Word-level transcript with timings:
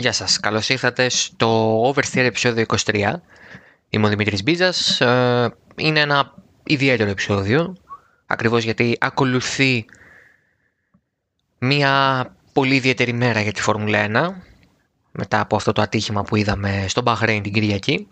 Γεια 0.00 0.12
σας, 0.12 0.40
καλώς 0.40 0.68
ήρθατε 0.68 1.08
στο 1.08 1.82
Oversteer 1.90 2.16
επεισόδιο 2.16 2.64
23. 2.84 3.12
Είμαι 3.88 4.06
ο 4.06 4.08
Δημήτρης 4.08 4.42
Μπίζας. 4.42 5.00
Ε, 5.00 5.54
είναι 5.76 6.00
ένα 6.00 6.34
ιδιαίτερο 6.64 7.10
επεισόδιο, 7.10 7.76
ακριβώς 8.26 8.64
γιατί 8.64 8.96
ακολουθεί 9.00 9.84
μια 11.58 12.26
πολύ 12.52 12.74
ιδιαίτερη 12.74 13.12
μέρα 13.12 13.40
για 13.40 13.52
τη 13.52 13.62
Φόρμουλα 13.62 14.06
1, 14.06 14.34
μετά 15.12 15.40
από 15.40 15.56
αυτό 15.56 15.72
το 15.72 15.82
ατύχημα 15.82 16.22
που 16.22 16.36
είδαμε 16.36 16.84
στον 16.88 17.02
Μπαχρέιν 17.02 17.42
την 17.42 17.52
Κυριακή. 17.52 18.08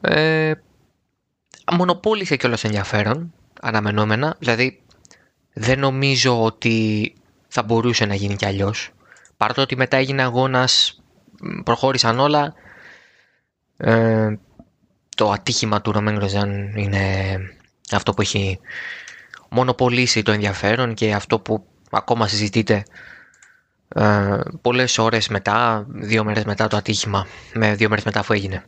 Ε, 0.00 0.52
μονοπόλησε 1.72 2.36
κιόλας 2.36 2.64
ενδιαφέρον, 2.64 3.32
αναμενόμενα, 3.60 4.36
δηλαδή 4.38 4.82
δεν 5.52 5.78
νομίζω 5.78 6.42
ότι 6.44 7.14
θα 7.48 7.62
μπορούσε 7.62 8.04
να 8.04 8.14
γίνει 8.14 8.36
κι 8.36 8.46
αλλιώς 8.46 8.92
Παρά 9.38 9.54
το 9.54 9.60
ότι 9.60 9.76
μετά 9.76 9.96
έγινε 9.96 10.22
αγώνας, 10.22 11.02
προχώρησαν 11.64 12.18
όλα, 12.18 12.54
ε, 13.76 14.38
το 15.16 15.30
ατύχημα 15.30 15.80
του 15.80 15.92
Ρωμέν 15.92 16.18
Ροζάν 16.18 16.76
είναι 16.76 17.36
αυτό 17.90 18.14
που 18.14 18.20
έχει 18.20 18.60
μονοπολίσει 19.48 20.22
το 20.22 20.32
ενδιαφέρον 20.32 20.94
και 20.94 21.14
αυτό 21.14 21.40
που 21.40 21.66
ακόμα 21.90 22.28
συζητείται 22.28 22.82
ε, 23.88 24.38
πολλές 24.60 24.98
ώρες 24.98 25.28
μετά, 25.28 25.86
δύο 25.88 26.24
μέρες 26.24 26.44
μετά 26.44 26.66
το 26.66 26.76
ατύχημα, 26.76 27.26
με 27.54 27.74
δύο 27.74 27.88
μέρες 27.88 28.04
μετά 28.04 28.20
αφού 28.20 28.32
έγινε. 28.32 28.64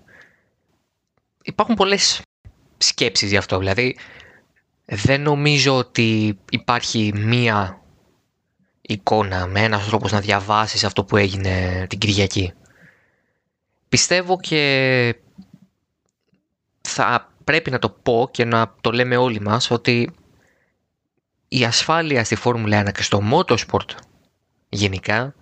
Υπάρχουν 1.43 1.75
πολλές 1.75 2.23
σκέψεις 2.79 3.31
γι' 3.31 3.37
αυτό, 3.37 3.59
δηλαδή 3.59 3.97
δεν 4.85 5.23
νομίζω 5.23 5.77
ότι 5.77 6.39
υπάρχει 6.51 7.13
μία 7.15 7.80
εικόνα, 8.93 9.47
με 9.47 9.61
ένας 9.61 9.87
τρόπος 9.87 10.13
να 10.13 10.21
διαβάσεις 10.21 10.85
αυτό 10.85 11.05
που 11.05 11.17
έγινε 11.17 11.87
την 11.89 11.99
Κυριακή. 11.99 12.53
Πιστεύω 13.89 14.41
και 14.41 15.15
θα 16.81 17.33
πρέπει 17.45 17.71
να 17.71 17.79
το 17.79 17.91
πω 17.91 18.29
και 18.31 18.45
να 18.45 18.75
το 18.81 18.91
λέμε 18.91 19.17
όλοι 19.17 19.41
μας 19.41 19.71
ότι 19.71 20.11
η 21.49 21.65
ασφάλεια 21.65 22.25
στη 22.25 22.35
Φόρμουλα 22.35 22.83
1 22.89 22.93
και 22.93 23.03
στο 23.03 23.23
Motorsport 23.33 23.91
γενικά 24.69 25.35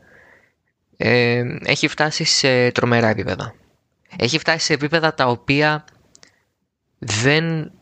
ε, 0.97 1.45
έχει 1.65 1.89
φτάσει 1.89 2.25
σε 2.25 2.71
τρομερά 2.71 3.09
επίπεδα. 3.09 3.55
Έχει 4.17 4.39
φτάσει 4.39 4.65
σε 4.65 4.73
επίπεδα 4.73 5.15
τα 5.15 5.27
οποία 5.27 5.85
δεν 6.99 7.73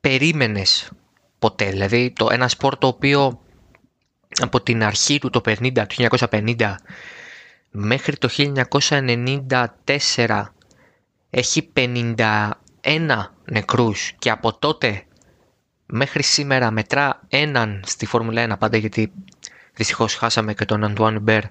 περίμενες 0.00 0.90
ποτέ. 1.38 1.68
Δηλαδή 1.70 2.10
το 2.10 2.28
ένα 2.30 2.48
σπορ 2.48 2.78
το 2.78 2.86
οποίο 2.86 3.43
από 4.42 4.60
την 4.60 4.84
αρχή 4.84 5.18
του 5.18 5.30
το 5.30 5.40
50, 5.44 5.72
το 5.74 5.86
1950 6.30 6.74
μέχρι 7.70 8.16
το 8.16 8.28
1994 10.16 10.44
έχει 11.30 11.72
51 11.76 12.50
νεκρούς 13.44 14.12
και 14.18 14.30
από 14.30 14.58
τότε 14.58 15.02
μέχρι 15.86 16.22
σήμερα 16.22 16.70
μετρά 16.70 17.20
έναν 17.28 17.82
στη 17.86 18.06
Φόρμουλα 18.06 18.54
1 18.54 18.58
πάντα 18.58 18.76
γιατί 18.76 19.12
δυστυχώς 19.74 20.14
χάσαμε 20.14 20.54
και 20.54 20.64
τον 20.64 20.84
Αντουάν 20.84 21.20
Μπέρ 21.20 21.42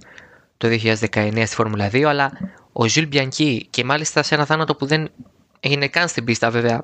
το 0.57 0.67
2019 0.67 1.43
στη 1.45 1.55
Φόρμουλα 1.55 1.89
2 1.91 2.01
αλλά 2.03 2.31
ο 2.71 2.87
Ζιλ 2.87 3.07
Μπιανκί 3.07 3.67
και 3.69 3.83
μάλιστα 3.83 4.23
σε 4.23 4.35
ένα 4.35 4.45
θάνατο 4.45 4.75
που 4.75 4.85
δεν 4.85 5.11
έγινε 5.59 5.87
καν 5.87 6.07
στην 6.07 6.23
πίστα 6.23 6.49
βέβαια 6.51 6.81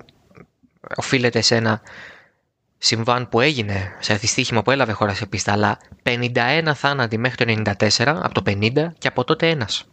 οφείλεται 0.95 1.41
σε 1.41 1.55
ένα 1.55 1.81
συμβάν 2.81 3.29
που 3.29 3.39
έγινε 3.39 3.95
σε 3.99 4.13
δυστύχημα 4.15 4.61
που 4.61 4.71
έλαβε 4.71 4.91
χώρα 4.91 5.13
σε 5.13 5.25
πίστα, 5.25 5.51
αλλά 5.51 5.77
51 6.03 6.71
θάνατοι 6.75 7.17
μέχρι 7.17 7.45
το 7.45 7.73
94, 7.73 8.03
από 8.05 8.33
το 8.33 8.41
50 8.45 8.87
και 8.97 9.07
από 9.07 9.23
τότε 9.23 9.49
ένας. 9.49 9.85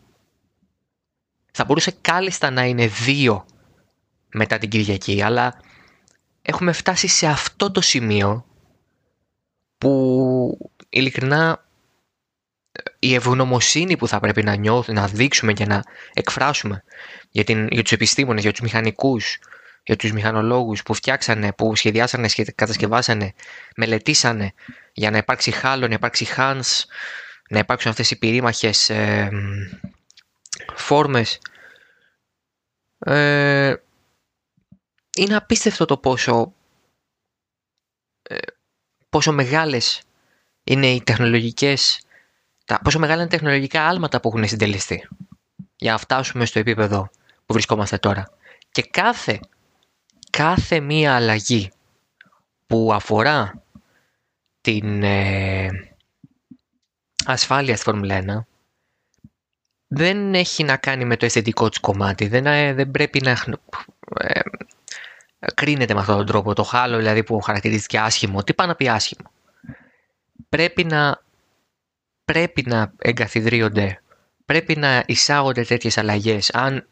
Θα 1.53 1.65
μπορούσε 1.65 1.95
κάλλιστα 2.01 2.51
να 2.51 2.65
είναι 2.65 2.87
δύο 2.87 3.47
μετά 4.33 4.59
την 4.59 4.69
Κυριακή, 4.69 5.23
αλλά 5.23 5.61
έχουμε 6.43 6.73
φτάσει 6.73 7.09
σε 7.09 7.27
αυτό 7.27 7.71
το 7.71 7.81
σημείο 7.81 8.47
που 9.78 10.71
ειλικρινά 10.89 11.65
η 12.99 13.15
ευγνωμοσύνη 13.15 13.97
που 13.97 14.09
θα 14.09 14.21
πρέπει 14.21 14.43
να 14.43 14.55
νιώθουμε, 14.56 15.00
να 15.00 15.06
δείξουμε 15.06 15.53
και 15.53 15.66
να 15.66 15.83
εκφράσουμε 16.12 16.84
για, 17.31 17.44
την, 17.44 17.69
για 17.71 17.83
τους 17.83 17.93
επιστήμονες, 17.93 18.43
για 18.43 18.50
τους 18.50 18.60
μηχανικούς, 18.60 19.39
για 19.86 19.97
τους 19.97 20.12
μηχανολόγους 20.12 20.82
που 20.82 20.94
φτιάξανε, 20.94 21.52
που 21.52 21.76
σχεδιάσανε, 21.76 22.28
κατασκευάσανε, 22.54 23.32
μελετήσανε 23.76 24.52
για 24.92 25.10
να 25.10 25.16
υπάρξει 25.16 25.50
χάλο, 25.50 25.88
να 25.88 25.94
υπάρξει 25.94 26.26
Hans, 26.36 26.84
να 27.50 27.58
υπάρξουν 27.58 27.91
αυτές 27.91 28.10
οι 28.10 28.19
πυρήμαχες 28.19 28.91
ε, 28.91 29.30
φόρμες. 30.74 31.38
Ε, 32.98 33.74
είναι 35.16 35.36
απίστευτο 35.36 35.84
το 35.84 35.97
πόσο, 35.97 36.53
ε, 38.22 38.36
πόσο 39.08 39.32
μεγάλες 39.32 40.03
είναι 40.64 40.86
οι 40.86 41.03
τεχνολογικές, 41.03 42.00
τα, 42.64 42.80
πόσο 42.84 42.98
μεγάλα 42.98 43.20
είναι 43.20 43.30
τα 43.30 43.36
τεχνολογικά 43.36 43.86
άλματα 43.86 44.20
που 44.20 44.28
έχουν 44.28 44.48
συντελεστεί 44.48 45.08
για 45.76 45.92
να 45.92 45.98
φτάσουμε 45.98 46.44
στο 46.44 46.58
επίπεδο 46.58 47.10
που 47.47 47.53
βρισκόμαστε 47.53 47.98
τώρα. 47.98 48.30
Και 48.70 48.82
κάθε 48.82 49.41
κάθε 50.36 50.80
μία 50.80 51.14
αλλαγή 51.14 51.70
που 52.66 52.91
αφορά 52.92 53.62
την 54.60 55.02
ε, 55.02 55.69
ασφάλεια 57.24 57.74
στη 57.76 57.84
Φόρμουλα 57.84 58.22
1 58.26 58.44
δεν 59.86 60.34
έχει 60.34 60.64
να 60.64 60.76
κάνει 60.76 61.04
με 61.04 61.16
το 61.16 61.24
αισθητικό 61.24 61.69
της 61.69 61.78
κομμάτι. 61.78 62.28
Δεν, 62.28 62.47
ε, 62.47 62.74
δεν 62.74 62.91
πρέπει 62.91 63.20
να 63.20 63.30
ε, 64.20 64.41
κρίνεται 65.54 65.94
με 65.94 66.00
αυτόν 66.00 66.16
τον 66.16 66.26
τρόπο. 66.26 66.53
Το 66.53 66.62
χάλο 66.62 66.97
δηλαδή 66.97 67.24
που 67.24 67.41
χαρακτηρίστηκε 67.41 67.98
άσχημο. 67.98 68.42
Τι 68.42 68.54
πάει 68.54 68.66
να 68.66 68.74
πει 68.74 68.88
άσχημο; 68.88 69.30
Πρέπει 70.48 70.84
να, 70.84 71.22
πρέπει 72.24 72.62
να 72.66 72.92
εγκαθιδρύονται, 72.98 74.03
πρέπει 74.44 74.76
να 74.76 75.03
εισάγονται 75.06 75.62
τέτοιες 75.64 75.98
αλλαγές. 75.98 76.50
Αν 76.50 76.88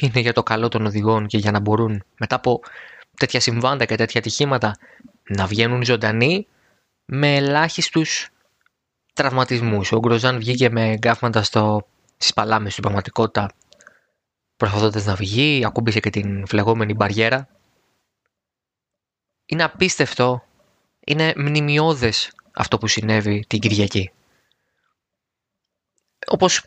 είναι 0.00 0.20
για 0.20 0.32
το 0.32 0.42
καλό 0.42 0.68
των 0.68 0.86
οδηγών 0.86 1.26
και 1.26 1.38
για 1.38 1.50
να 1.50 1.60
μπορούν 1.60 2.04
μετά 2.18 2.36
από 2.36 2.60
τέτοια 3.16 3.40
συμβάντα 3.40 3.84
και 3.84 3.96
τέτοια 3.96 4.20
ατυχήματα 4.20 4.78
να 5.28 5.46
βγαίνουν 5.46 5.84
ζωντανοί 5.84 6.46
με 7.04 7.36
ελάχιστους 7.36 8.28
τραυματισμούς. 9.12 9.92
Ο 9.92 9.98
Γκροζάν 9.98 10.38
βγήκε 10.38 10.70
με 10.70 10.94
γκάφματα 10.94 11.42
στο, 11.42 11.86
στις 12.16 12.32
παλάμες 12.32 12.70
στην 12.70 12.82
πραγματικότητα 12.82 13.52
προσπαθώντας 14.56 15.04
να 15.04 15.14
βγει, 15.14 15.64
ακούμπησε 15.66 16.00
και 16.00 16.10
την 16.10 16.46
φλεγόμενη 16.46 16.94
μπαριέρα. 16.94 17.48
Είναι 19.46 19.62
απίστευτο, 19.62 20.44
είναι 21.06 21.32
μνημειώδες 21.36 22.32
αυτό 22.52 22.78
που 22.78 22.86
συνέβη 22.86 23.44
την 23.48 23.58
Κυριακή. 23.58 24.10
Όπως 26.26 26.64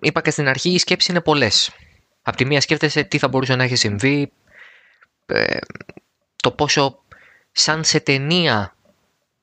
είπα 0.00 0.20
και 0.20 0.30
στην 0.30 0.48
αρχή, 0.48 0.70
οι 0.70 0.78
σκέψεις 0.78 1.08
είναι 1.10 1.20
πολλές. 1.20 1.70
Απ' 2.26 2.36
τη 2.36 2.44
μία 2.44 2.60
σκέφτεσαι 2.60 3.02
τι 3.02 3.18
θα 3.18 3.28
μπορούσε 3.28 3.54
να 3.54 3.64
έχει 3.64 3.76
συμβεί, 3.76 4.32
ε, 5.26 5.56
το 6.36 6.50
πόσο 6.50 6.98
σαν 7.52 7.84
σε 7.84 8.00
ταινία 8.00 8.74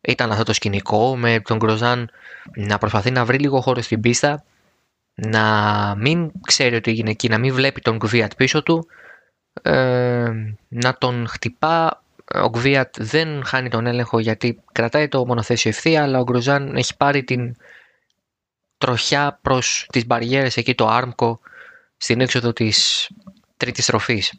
ήταν 0.01 0.31
αυτό 0.31 0.43
το 0.43 0.53
σκηνικό 0.53 1.17
με 1.17 1.39
τον 1.39 1.57
Γκροζάν 1.57 2.09
να 2.55 2.77
προσπαθεί 2.77 3.11
να 3.11 3.25
βρει 3.25 3.37
λίγο 3.37 3.61
χώρο 3.61 3.81
στην 3.81 4.01
πίστα, 4.01 4.43
να 5.13 5.45
μην 5.97 6.31
ξέρει 6.45 6.75
ότι 6.75 6.91
έγινε 6.91 7.09
εκεί, 7.09 7.29
να 7.29 7.37
μην 7.37 7.53
βλέπει 7.53 7.81
τον 7.81 7.97
Γκβίατ 7.97 8.31
πίσω 8.33 8.63
του, 8.63 8.87
ε, 9.61 10.31
να 10.67 10.97
τον 10.97 11.27
χτυπά. 11.27 12.03
Ο 12.33 12.49
Γκβίατ 12.49 12.95
δεν 12.97 13.45
χάνει 13.45 13.69
τον 13.69 13.85
έλεγχο 13.85 14.19
γιατί 14.19 14.61
κρατάει 14.71 15.07
το 15.07 15.25
μονοθέσιο 15.25 15.69
ευθεία, 15.69 16.03
αλλά 16.03 16.19
ο 16.19 16.23
Γκροζάν 16.23 16.75
έχει 16.75 16.97
πάρει 16.97 17.23
την 17.23 17.55
τροχιά 18.77 19.39
προς 19.41 19.87
τις 19.91 20.05
μπαριέρες 20.05 20.57
εκεί 20.57 20.75
το 20.75 20.87
άρμκο 20.87 21.39
στην 22.03 22.21
έξοδο 22.21 22.53
της 22.53 23.09
τρίτης 23.57 23.83
στροφής. 23.83 24.33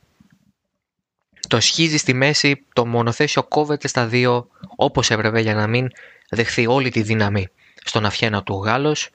Το 1.49 1.61
σχίζει 1.61 1.97
στη 1.97 2.15
μέση, 2.15 2.67
το 2.73 2.87
μονοθέσιο 2.87 3.43
κόβεται 3.43 3.89
στα 3.89 4.07
δύο 4.07 4.49
όπως 4.77 5.11
έπρεπε 5.11 5.41
για 5.41 5.55
να 5.55 5.67
μην 5.67 5.89
δεχθεί 6.29 6.67
όλη 6.67 6.91
τη 6.91 7.03
δύναμη 7.03 7.49
στον 7.85 8.05
αυχένα 8.05 8.43
του 8.43 8.55
ο 8.55 8.59
Γάλλος. 8.59 9.11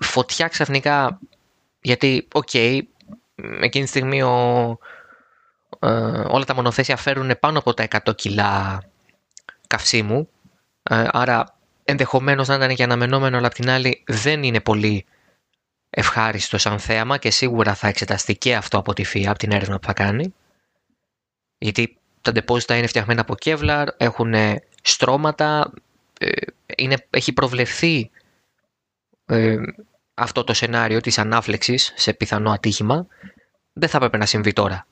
Φωτιά 0.00 0.48
ξαφνικά, 0.48 1.18
γιατί, 1.80 2.28
OK, 2.32 2.48
okay, 2.52 2.80
εκείνη 3.60 3.84
τη 3.84 3.90
στιγμή 3.90 4.22
ο, 4.22 4.78
ε, 5.78 5.88
όλα 6.28 6.44
τα 6.44 6.54
μονοθέσια 6.54 6.96
φέρουν 6.96 7.38
πάνω 7.40 7.58
από 7.58 7.74
τα 7.74 7.86
100 8.04 8.16
κιλά 8.16 8.82
καυσίμου, 9.66 10.28
ε, 10.82 11.04
άρα 11.12 11.56
ενδεχομένως 11.84 12.48
να 12.48 12.54
ήταν 12.54 12.74
και 12.74 12.82
αναμενόμενο, 12.82 13.36
αλλά 13.36 13.46
απ' 13.46 13.54
την 13.54 13.70
άλλη 13.70 14.02
δεν 14.06 14.42
είναι 14.42 14.60
πολύ 14.60 15.06
ευχάριστος 15.94 16.62
σαν 16.62 16.78
θέαμα 16.78 17.18
και 17.18 17.30
σίγουρα 17.30 17.74
θα 17.74 17.88
εξεταστεί 17.88 18.36
και 18.36 18.54
αυτό 18.54 18.78
από 18.78 18.92
τη 18.92 19.04
FIA, 19.04 19.30
από 19.30 19.38
την 19.38 19.52
έρευνα 19.52 19.78
που 19.78 19.86
θα 19.86 19.92
κάνει. 19.92 20.34
Γιατί 21.58 21.96
τα 22.20 22.32
ντεπόζιτα 22.32 22.76
είναι 22.76 22.86
φτιαγμένα 22.86 23.20
από 23.20 23.34
Kevlar, 23.44 23.86
έχουν 23.96 24.34
στρώματα, 24.82 25.72
ε, 26.18 26.30
είναι, 26.76 27.06
έχει 27.10 27.32
προβλεφθεί 27.32 28.10
ε, 29.26 29.56
αυτό 30.14 30.44
το 30.44 30.54
σενάριο 30.54 31.00
της 31.00 31.18
ανάφλεξης 31.18 31.92
σε 31.96 32.12
πιθανό 32.12 32.50
ατύχημα 32.50 33.06
δεν 33.72 33.88
θα 33.88 33.96
έπρεπε 33.96 34.16
να 34.16 34.26
συμβεί 34.26 34.52
τώρα. 34.52 34.86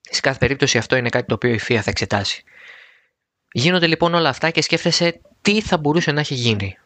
Σε 0.00 0.20
κάθε 0.20 0.38
περίπτωση 0.38 0.78
αυτό 0.78 0.96
είναι 0.96 1.08
κάτι 1.08 1.26
το 1.26 1.34
οποίο 1.34 1.50
η 1.52 1.58
ΦΙΑ 1.58 1.82
θα 1.82 1.90
εξετάσει. 1.90 2.42
Γίνονται 3.52 3.86
λοιπόν 3.86 4.14
όλα 4.14 4.28
αυτά 4.28 4.50
και 4.50 4.62
σκέφτεσαι 4.62 5.20
τι 5.42 5.60
θα 5.60 5.78
μπορούσε 5.78 6.12
να 6.12 6.20
έχει 6.20 6.34
γίνει. 6.34 6.78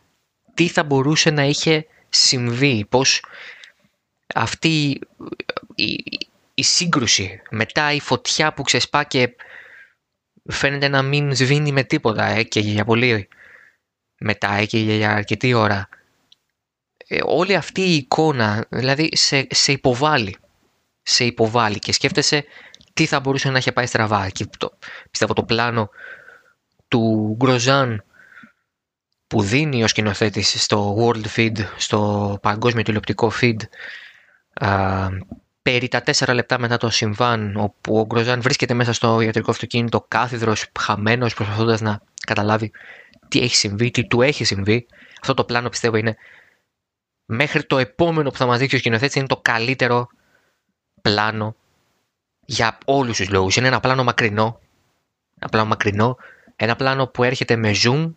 Τι 0.55 0.69
θα 0.69 0.85
μπορούσε 0.85 1.31
να 1.31 1.45
είχε 1.45 1.87
συμβεί, 2.09 2.87
πώς 2.89 3.25
αυτή 4.35 5.01
η, 5.75 6.05
η 6.55 6.63
σύγκρουση, 6.63 7.43
μετά 7.51 7.93
η 7.93 8.01
φωτιά 8.01 8.53
που 8.53 8.63
ξεσπά 8.63 9.05
και 9.05 9.37
φαίνεται 10.49 10.89
να 10.89 11.03
μην 11.03 11.35
σβήνει 11.35 11.73
με 11.73 11.83
τίποτα 11.83 12.25
ε, 12.27 12.43
και 12.43 12.61
για 12.61 12.85
πολύ 12.85 13.29
μετά 14.19 14.53
ε, 14.53 14.65
και 14.65 14.79
για 14.79 15.13
αρκετή 15.13 15.55
ώρα. 15.55 15.89
Ε, 17.07 17.19
όλη 17.25 17.55
αυτή 17.55 17.81
η 17.81 17.95
εικόνα, 17.95 18.67
δηλαδή 18.69 19.09
σε, 19.13 19.47
σε 19.51 19.73
υποβάλλει. 19.73 20.37
Σε 21.03 21.25
υποβάλλει 21.25 21.79
και 21.79 21.93
σκέφτεσαι 21.93 22.45
τι 22.93 23.07
θα 23.07 23.21
μπορούσε 23.21 23.51
να 23.51 23.59
έχει 23.59 23.73
πάει 23.73 23.87
στραβά. 23.87 24.29
Και 24.29 24.47
το, 24.59 24.79
πιστεύω 25.11 25.33
το 25.33 25.45
πλάνο 25.45 25.91
του 26.89 27.35
Γκροζάν 27.39 28.05
που 29.27 29.43
δίνει 29.43 29.85
ο 29.85 29.89
σκηνοθέτης 29.89 30.63
στο 30.63 30.97
World 30.99 31.25
Feed, 31.37 31.57
στο 31.77 32.39
παγκόσμιο 32.43 32.83
τηλεοπτικό 32.83 33.33
feed, 33.41 33.57
α, 34.55 35.09
περί 35.63 35.89
τα 35.89 36.03
τέσσερα 36.03 36.35
λεπτά 36.35 36.59
μετά 36.59 36.77
το 36.77 36.91
συμβάν, 36.91 37.57
όπου 37.57 37.99
ο 37.99 38.07
Γκροζάν 38.07 38.41
βρίσκεται 38.41 38.75
μέσα 38.75 38.93
στο 38.93 39.21
ιατρικό 39.21 39.51
αυτοκίνητο, 39.51 40.05
κάθιδρος, 40.09 40.67
χαμένος, 40.81 41.35
προσπαθώντας 41.35 41.81
να 41.81 42.01
καταλάβει 42.27 42.71
τι 43.29 43.41
έχει 43.41 43.57
συμβεί, 43.57 43.91
τι 43.91 44.07
του 44.07 44.23
έχει 44.23 44.45
συμβεί. 44.45 44.87
Αυτό 45.21 45.35
το 45.35 45.45
πλάνο 45.45 45.69
πιστεύω 45.69 45.97
είναι 45.97 46.17
μέχρι 47.25 47.65
το 47.65 47.79
επόμενο 47.79 48.31
που 48.31 48.37
θα 48.37 48.47
μας 48.47 48.59
δείξει 48.59 48.77
ο 48.77 48.79
σκηνοθέτης 48.79 49.15
είναι 49.15 49.27
το 49.27 49.37
καλύτερο 49.37 50.07
πλάνο 51.03 51.57
για 52.41 52.79
όλους 52.85 53.17
τους 53.17 53.31
λόγους. 53.31 53.57
Είναι 53.57 53.67
ένα 53.67 53.81
πλάνο 53.81 54.05
μακρινό, 54.05 54.61
ένα 55.39 55.49
πλάνο 55.51 55.69
μακρινό, 55.69 56.17
ένα 56.57 56.77
πλάνο 56.77 57.07
που 57.07 57.23
έρχεται 57.25 57.57
με 57.57 57.75
zoom 57.85 58.13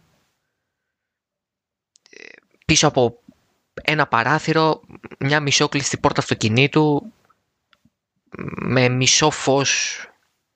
πίσω 2.70 2.88
από 2.88 3.20
ένα 3.74 4.08
παράθυρο, 4.08 4.82
μια 5.20 5.40
μισόκλειστη 5.40 5.98
πόρτα 5.98 6.22
αυτοκινήτου 6.22 7.14
με 8.58 8.90
μισό 8.90 9.30
φως 9.30 10.04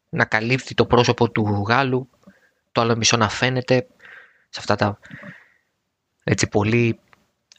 να 0.10 0.26
καλύπτει 0.26 0.74
το 0.74 0.86
πρόσωπο 0.86 1.32
του 1.32 1.66
Γάλλου, 1.68 2.10
το 2.72 2.82
άλλο 2.82 2.96
μισό 2.96 3.18
να 3.18 3.30
φαίνεται 3.30 3.88
σε 4.50 4.60
αυτά 4.60 4.76
τα 4.76 5.00
έτσι 6.24 6.48
πολύ 6.48 7.00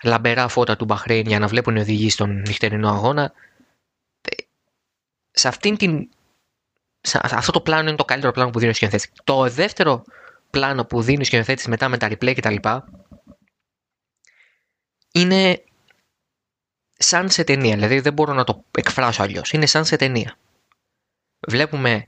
λαμπερά 0.02 0.48
φώτα 0.48 0.76
του 0.76 0.84
Μπαχρέιν 0.84 1.26
για 1.26 1.38
να 1.38 1.46
βλέπουν 1.46 1.76
οι 1.76 1.80
οδηγοί 1.80 2.10
στον 2.10 2.40
νυχτερινό 2.40 2.88
αγώνα. 2.88 3.32
Σε 5.30 5.48
αυτήν 5.48 5.76
την 5.76 6.08
σε 7.00 7.20
αυτό 7.22 7.52
το 7.52 7.60
πλάνο 7.60 7.88
είναι 7.88 7.96
το 7.96 8.04
καλύτερο 8.04 8.32
πλάνο 8.32 8.50
που 8.50 8.58
δίνει 8.58 8.70
ο 8.70 8.74
σκηνοθέτης. 8.74 9.10
Το 9.24 9.48
δεύτερο 9.48 10.04
πλάνο 10.50 10.84
που 10.84 11.02
δίνει 11.02 11.20
ο 11.20 11.24
σκηνοθέτης 11.24 11.66
μετά 11.66 11.88
με 11.88 11.96
τα 11.96 12.08
replay 12.08 12.34
κτλ. 12.36 12.56
Είναι 15.14 15.64
σαν 16.92 17.30
σε 17.30 17.44
ταινία. 17.44 17.74
Δηλαδή 17.74 18.00
δεν 18.00 18.12
μπορώ 18.12 18.32
να 18.32 18.44
το 18.44 18.64
εκφράσω 18.70 19.22
αλλιώς. 19.22 19.52
Είναι 19.52 19.66
σαν 19.66 19.84
σε 19.84 19.96
ταινία. 19.96 20.38
Βλέπουμε 21.48 22.06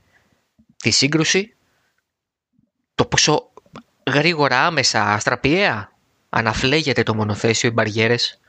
τη 0.77 0.89
σύγκρουση, 0.89 1.55
το 2.95 3.05
πόσο 3.05 3.51
γρήγορα, 4.11 4.65
άμεσα, 4.65 5.13
αστραπιαία 5.13 5.91
αναφλέγεται 6.29 7.03
το 7.03 7.15
μονοθέσιο, 7.15 7.69
οι 7.69 7.71
μπαριέρες 7.71 8.39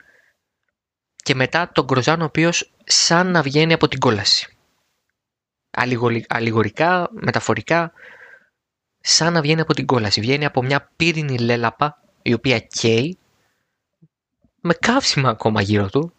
και 1.17 1.35
μετά 1.35 1.71
τον 1.73 1.85
Γκροζάν 1.85 2.21
ο 2.21 2.25
οποίος 2.25 2.73
σαν 2.85 3.31
να 3.31 3.43
βγαίνει 3.43 3.73
από 3.73 3.89
την 3.89 3.99
κόλαση 3.99 4.59
αλληγορικά, 6.29 7.09
μεταφορικά, 7.13 7.93
σαν 9.01 9.33
να 9.33 9.41
βγαίνει 9.41 9.61
από 9.61 9.75
την 9.75 9.87
κόλαση. 9.87 10.21
Βγαίνει 10.21 10.45
από 10.45 10.63
μια 10.63 10.91
πύρινη 10.97 11.39
λέλαπα, 11.39 12.03
η 12.23 12.33
οποία 12.33 12.59
καίει, 12.59 13.19
με 14.61 14.75
καύσιμα 14.75 15.29
ακόμα 15.29 15.63
γύρω 15.63 15.89
του, 15.91 16.13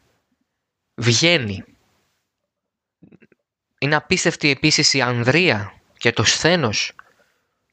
βγαίνει. 0.95 1.63
Είναι 3.79 3.95
απίστευτη 3.95 4.49
επίσης 4.49 4.93
η 4.93 5.01
ανδρεία 5.01 5.73
και 5.97 6.11
το 6.11 6.23
σθένος 6.23 6.93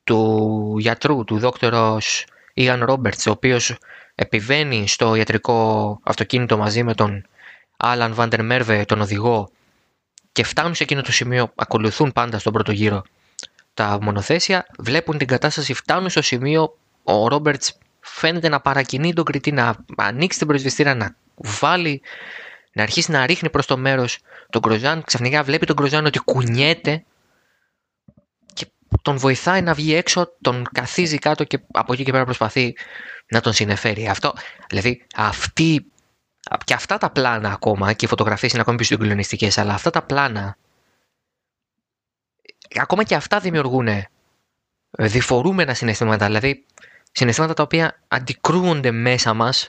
του 0.05 0.77
γιατρού, 0.79 1.25
του 1.25 1.39
δόκτωρος 1.39 2.25
Ιαν 2.55 2.85
Ρόμπερτς, 2.85 3.27
ο 3.27 3.31
οποίος 3.31 3.77
επιβαίνει 4.15 4.89
στο 4.89 5.15
ιατρικό 5.15 6.01
αυτοκίνητο 6.03 6.57
μαζί 6.57 6.83
με 6.83 6.95
τον 6.95 7.27
Άλαν 7.77 8.15
Βάντερ 8.15 8.45
Μέρβε, 8.45 8.85
τον 8.85 9.01
οδηγό, 9.01 9.51
και 10.33 10.43
φτάνουν 10.45 10.75
σε 10.75 10.83
εκείνο 10.83 11.03
το 11.03 11.13
σημείο, 11.13 11.53
ακολουθούν 11.55 12.13
πάντα 12.13 12.39
στον 12.39 12.53
πρώτο 12.53 12.73
γύρο 12.73 13.03
τα 13.75 13.99
μονοθέσια, 14.03 14.67
βλέπουν 14.79 15.19
την 15.19 15.27
κατάσταση, 15.27 15.75
φτάνουν 15.75 16.11
στο 16.11 16.23
σημείο, 16.23 16.77
ο 17.03 17.29
Ρόμπερτ 17.29 17.63
φαίνεται 18.17 18.49
να 18.49 18.61
παρακινεί 18.61 19.13
τον 19.13 19.25
κριτή 19.25 19.53
να 19.53 19.77
ανοίξει 19.97 20.39
την 20.39 20.47
προσβεστήρα, 20.47 20.95
να 20.95 21.17
βάλει, 21.35 22.03
να 22.73 22.83
αρχίσει 22.83 23.11
να 23.11 23.27
ρίχνει 23.27 23.51
προς 23.51 23.67
το 23.67 23.77
μέρος 23.77 24.19
τον 24.51 24.61
Γκροζάν. 24.61 25.03
Ξαφνικά 25.03 25.43
βλέπει 25.43 25.67
τον 25.67 25.77
Γκροζάν 25.77 26.07
ότι 26.07 26.19
κουνιέται 26.19 27.05
και 28.55 28.67
τον 29.03 29.17
βοηθάει 29.17 29.63
να 29.63 29.75
βγει 29.75 29.95
έξω, 29.95 30.33
τον 30.41 30.67
καθίζει 30.73 31.19
κάτω 31.19 31.45
και 31.45 31.59
από 31.73 31.93
εκεί 31.93 32.05
και 32.05 32.13
πέρα 32.13 32.25
προσπαθεί 32.25 32.77
να 33.29 33.41
τον 33.41 33.53
συνεφέρει. 33.53 34.09
Αυτό, 34.09 34.33
δηλαδή 34.69 35.07
αυτή 35.17 35.87
και 36.65 36.75
αυτά 36.75 36.99
τα 36.99 37.11
πλάνα 37.11 37.53
ακόμα, 37.53 37.93
και 37.93 38.05
οι 38.05 38.09
φωτογραφίες 38.09 38.53
είναι 38.53 38.61
ακόμη 38.61 38.77
πιο 38.77 38.87
συγκλονιστικές, 38.87 39.59
αλλά 39.59 39.75
αυτά 39.75 39.91
τα 39.91 40.03
πλάνα, 40.03 40.57
ακόμα 42.81 43.05
και 43.05 43.15
αυτά 43.15 43.41
δημιουργούν 43.41 43.89
διφορούμενα 44.91 45.75
συναισθήματα, 45.75 46.27
δηλαδή 46.27 46.65
συναισθήματα 47.17 47.55
τα 47.55 47.63
οποία 47.63 48.01
αντικρούονται 48.09 48.91
μέσα 48.91 49.35
μας 49.35 49.69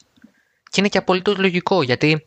και 0.64 0.80
είναι 0.80 0.88
και 0.88 0.98
απολύτως 0.98 1.38
λογικό, 1.38 1.84
γιατί 1.84 2.26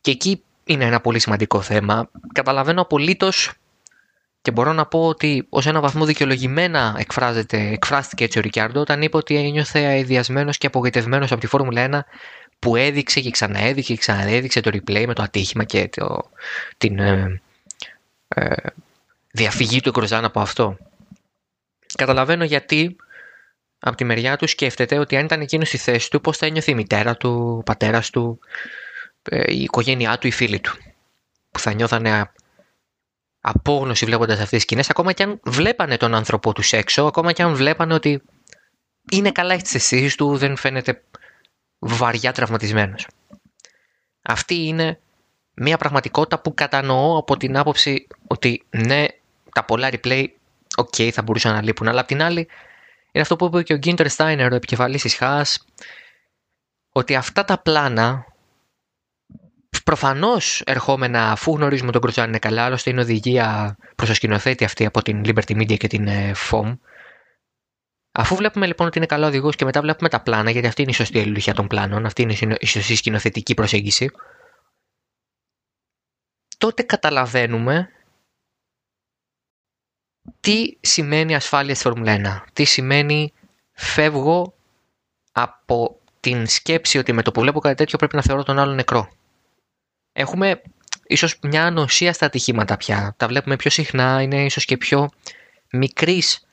και 0.00 0.10
εκεί 0.10 0.42
είναι 0.64 0.84
ένα 0.84 1.00
πολύ 1.00 1.18
σημαντικό 1.18 1.60
θέμα. 1.60 2.10
Καταλαβαίνω 2.32 2.80
απολύτως 2.80 3.52
και 4.42 4.50
μπορώ 4.50 4.72
να 4.72 4.86
πω 4.86 5.06
ότι 5.06 5.46
ως 5.48 5.66
ένα 5.66 5.80
βαθμό 5.80 6.04
δικαιολογημένα 6.04 6.94
εκφράζεται, 6.98 7.58
εκφράστηκε 7.58 8.24
έτσι 8.24 8.38
ο 8.38 8.40
Ρικιάρντο 8.40 8.80
όταν 8.80 9.02
είπε 9.02 9.16
ότι 9.16 9.36
ένιωθε 9.36 9.84
αειδιασμένος 9.84 10.58
και 10.58 10.66
απογοητευμένος 10.66 11.32
από 11.32 11.40
τη 11.40 11.46
Φόρμουλα 11.46 11.88
1 11.90 12.00
που 12.58 12.76
έδειξε 12.76 13.20
και 13.20 13.30
ξαναέδειξε 13.30 13.92
και 13.92 13.98
ξαναέδειξε 13.98 14.60
το 14.60 14.70
replay 14.74 15.06
με 15.06 15.14
το 15.14 15.22
ατύχημα 15.22 15.64
και 15.64 15.88
το, 15.88 16.30
την 16.78 16.98
ε, 16.98 17.40
ε, 18.28 18.54
διαφυγή 19.30 19.80
του 19.80 19.90
Γκροζάν 19.90 20.24
από 20.24 20.40
αυτό. 20.40 20.76
Καταλαβαίνω 21.96 22.44
γιατί 22.44 22.96
από 23.84 23.96
τη 23.96 24.04
μεριά 24.04 24.36
του 24.36 24.46
σκέφτεται 24.46 24.98
ότι 24.98 25.16
αν 25.16 25.24
ήταν 25.24 25.40
εκείνος 25.40 25.68
στη 25.68 25.76
θέση 25.76 26.10
του, 26.10 26.20
πώς 26.20 26.36
θα 26.36 26.46
ένιωθε 26.46 26.70
η 26.70 26.74
μητέρα 26.74 27.16
του, 27.16 27.56
ο 27.58 27.62
πατέρας 27.62 28.10
του, 28.10 28.38
ε, 29.22 29.52
η 29.52 29.62
οικογένειά 29.62 30.18
του, 30.18 30.26
οι 30.26 30.30
φίλοι 30.30 30.60
του. 30.60 30.72
Που 31.50 31.58
θα 31.58 31.72
νιώθανε 31.72 32.32
απόγνωση 33.40 34.04
βλέποντας 34.04 34.34
αυτές 34.34 34.50
τις 34.50 34.62
σκηνές, 34.62 34.90
ακόμα 34.90 35.12
και 35.12 35.22
αν 35.22 35.40
βλέπανε 35.44 35.96
τον 35.96 36.14
άνθρωπό 36.14 36.52
τους 36.52 36.72
έξω, 36.72 37.04
ακόμα 37.04 37.32
και 37.32 37.42
αν 37.42 37.54
βλέπανε 37.54 37.94
ότι 37.94 38.22
είναι 39.10 39.32
καλά 39.32 39.58
στις 39.58 39.74
αισθήσεις 39.74 40.14
του, 40.14 40.36
δεν 40.36 40.56
φαίνεται 40.56 41.02
βαριά 41.78 42.32
τραυματισμένος. 42.32 43.06
Αυτή 44.22 44.54
είναι 44.54 45.00
μια 45.54 45.76
πραγματικότητα 45.76 46.40
που 46.40 46.54
κατανοώ 46.54 47.18
από 47.18 47.36
την 47.36 47.56
άποψη 47.56 48.06
ότι 48.26 48.62
ναι, 48.70 49.06
τα 49.52 49.64
πολλά 49.64 49.88
replay, 49.92 50.26
OK, 50.76 50.94
okay, 50.96 51.10
θα 51.10 51.22
μπορούσαν 51.22 51.54
να 51.54 51.62
λείπουν, 51.62 51.88
αλλά 51.88 52.00
απ' 52.00 52.06
την 52.06 52.22
άλλη 52.22 52.48
είναι 53.12 53.22
αυτό 53.22 53.36
που 53.36 53.44
είπε 53.44 53.62
και 53.62 53.72
ο 53.72 53.76
Γκίντερ 53.76 54.08
Στάινερ, 54.08 54.52
ο 54.52 54.54
επικεφαλής 54.54 55.02
της 55.02 55.14
Haas, 55.14 55.66
ότι 56.92 57.14
αυτά 57.14 57.44
τα 57.44 57.58
πλάνα 57.58 58.26
προφανώς 59.84 60.60
ερχόμενα 60.60 61.30
αφού 61.30 61.54
γνωρίζουμε 61.54 61.92
τον 61.92 62.00
Γκροζάν 62.00 62.28
είναι 62.28 62.38
καλά, 62.38 62.64
άλλωστε 62.64 62.90
είναι 62.90 63.00
οδηγία 63.00 63.76
προς 63.96 64.08
το 64.08 64.14
σκηνοθέτη 64.14 64.64
αυτή 64.64 64.84
από 64.84 65.02
την 65.02 65.22
Liberty 65.24 65.60
Media 65.60 65.76
και 65.76 65.86
την 65.86 66.08
FOM, 66.50 66.66
ε, 66.66 66.78
Αφού 68.14 68.36
βλέπουμε 68.36 68.66
λοιπόν 68.66 68.86
ότι 68.86 68.98
είναι 68.98 69.06
καλό 69.06 69.26
οδηγός 69.26 69.56
και 69.56 69.64
μετά 69.64 69.80
βλέπουμε 69.80 70.08
τα 70.08 70.22
πλάνα, 70.22 70.50
γιατί 70.50 70.66
αυτή 70.66 70.82
είναι 70.82 70.90
η 70.90 70.94
σωστή 70.94 71.18
αλληλουχία 71.18 71.54
των 71.54 71.66
πλάνων, 71.66 72.06
αυτή 72.06 72.22
είναι 72.22 72.56
η 72.60 72.66
σωστή 72.66 72.94
σκηνοθετική 72.94 73.54
προσέγγιση, 73.54 74.10
τότε 76.58 76.82
καταλαβαίνουμε 76.82 77.88
τι 80.40 80.76
σημαίνει 80.80 81.34
ασφάλεια 81.34 81.74
στη 81.74 81.82
Φόρμουλα 81.84 82.44
1. 82.44 82.50
Τι 82.52 82.64
σημαίνει 82.64 83.32
φεύγω 83.72 84.54
από 85.32 85.98
την 86.20 86.46
σκέψη 86.46 86.98
ότι 86.98 87.12
με 87.12 87.22
το 87.22 87.30
που 87.30 87.40
βλέπω 87.40 87.60
κάτι 87.60 87.74
τέτοιο 87.74 87.98
πρέπει 87.98 88.16
να 88.16 88.22
θεωρώ 88.22 88.42
τον 88.42 88.58
άλλο 88.58 88.72
νεκρό; 88.72 89.08
Έχουμε 90.12 90.62
ίσως 91.06 91.38
μια 91.42 91.64
ανοσία 91.64 92.12
στα 92.12 92.26
ατυχήματα 92.26 92.76
πια. 92.76 93.14
Τα 93.16 93.26
βλέπουμε 93.26 93.56
πιο 93.56 93.70
συχνά, 93.70 94.22
είναι 94.22 94.44
ίσως 94.44 94.64
και 94.64 94.76
πιο 94.76 95.10
μικρής 95.70 96.46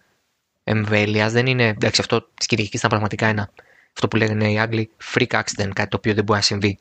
εμβέλειας. 0.63 1.31
Δεν 1.31 1.45
είναι. 1.45 1.67
Εντάξει, 1.67 2.01
αυτό 2.01 2.21
της 2.33 2.45
Κυριακής 2.45 2.77
ήταν 2.79 2.89
πραγματικά 2.89 3.27
ένα 3.27 3.49
αυτό 3.93 4.07
που 4.07 4.17
λένε 4.17 4.51
οι 4.51 4.59
Άγγλοι 4.59 4.91
freak 5.13 5.27
accident, 5.27 5.69
κάτι 5.73 5.89
το 5.89 5.97
οποίο 5.97 6.13
δεν 6.13 6.23
μπορεί 6.23 6.39
να 6.39 6.45
συμβεί 6.45 6.79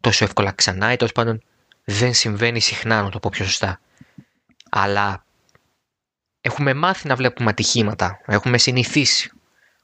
τόσο 0.00 0.24
εύκολα 0.24 0.52
ξανά 0.52 0.92
ή 0.92 0.96
τέλος 0.96 1.12
πάντων 1.12 1.42
δεν 1.84 2.14
συμβαίνει 2.14 2.60
συχνά, 2.60 3.02
να 3.02 3.10
το 3.10 3.18
πω 3.18 3.30
πιο 3.32 3.44
σωστά. 3.44 3.80
Αλλά 4.70 5.24
έχουμε 6.40 6.74
μάθει 6.74 7.08
να 7.08 7.14
βλέπουμε 7.14 7.50
ατυχήματα, 7.50 8.20
έχουμε 8.26 8.58
συνηθίσει. 8.58 9.30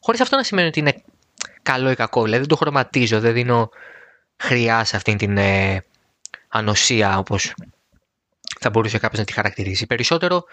Χωρίς 0.00 0.20
αυτό 0.20 0.36
να 0.36 0.42
σημαίνει 0.42 0.68
ότι 0.68 0.78
είναι 0.78 1.02
καλό 1.62 1.90
ή 1.90 1.94
κακό, 1.94 2.22
δηλαδή 2.22 2.38
δεν 2.38 2.48
το 2.48 2.56
χρωματίζω, 2.56 3.20
δεν 3.20 3.32
δίνω 3.32 3.70
χρειά 4.36 4.84
σε 4.84 4.96
αυτήν 4.96 5.16
την 5.16 5.36
ε, 5.36 5.84
ανοσία 6.48 7.18
όπως 7.18 7.54
θα 8.60 8.70
μπορούσε 8.70 8.98
κάποιος 8.98 9.20
να 9.20 9.26
τη 9.26 9.32
χαρακτηρίσει. 9.32 9.86
Περισσότερο 9.86 10.44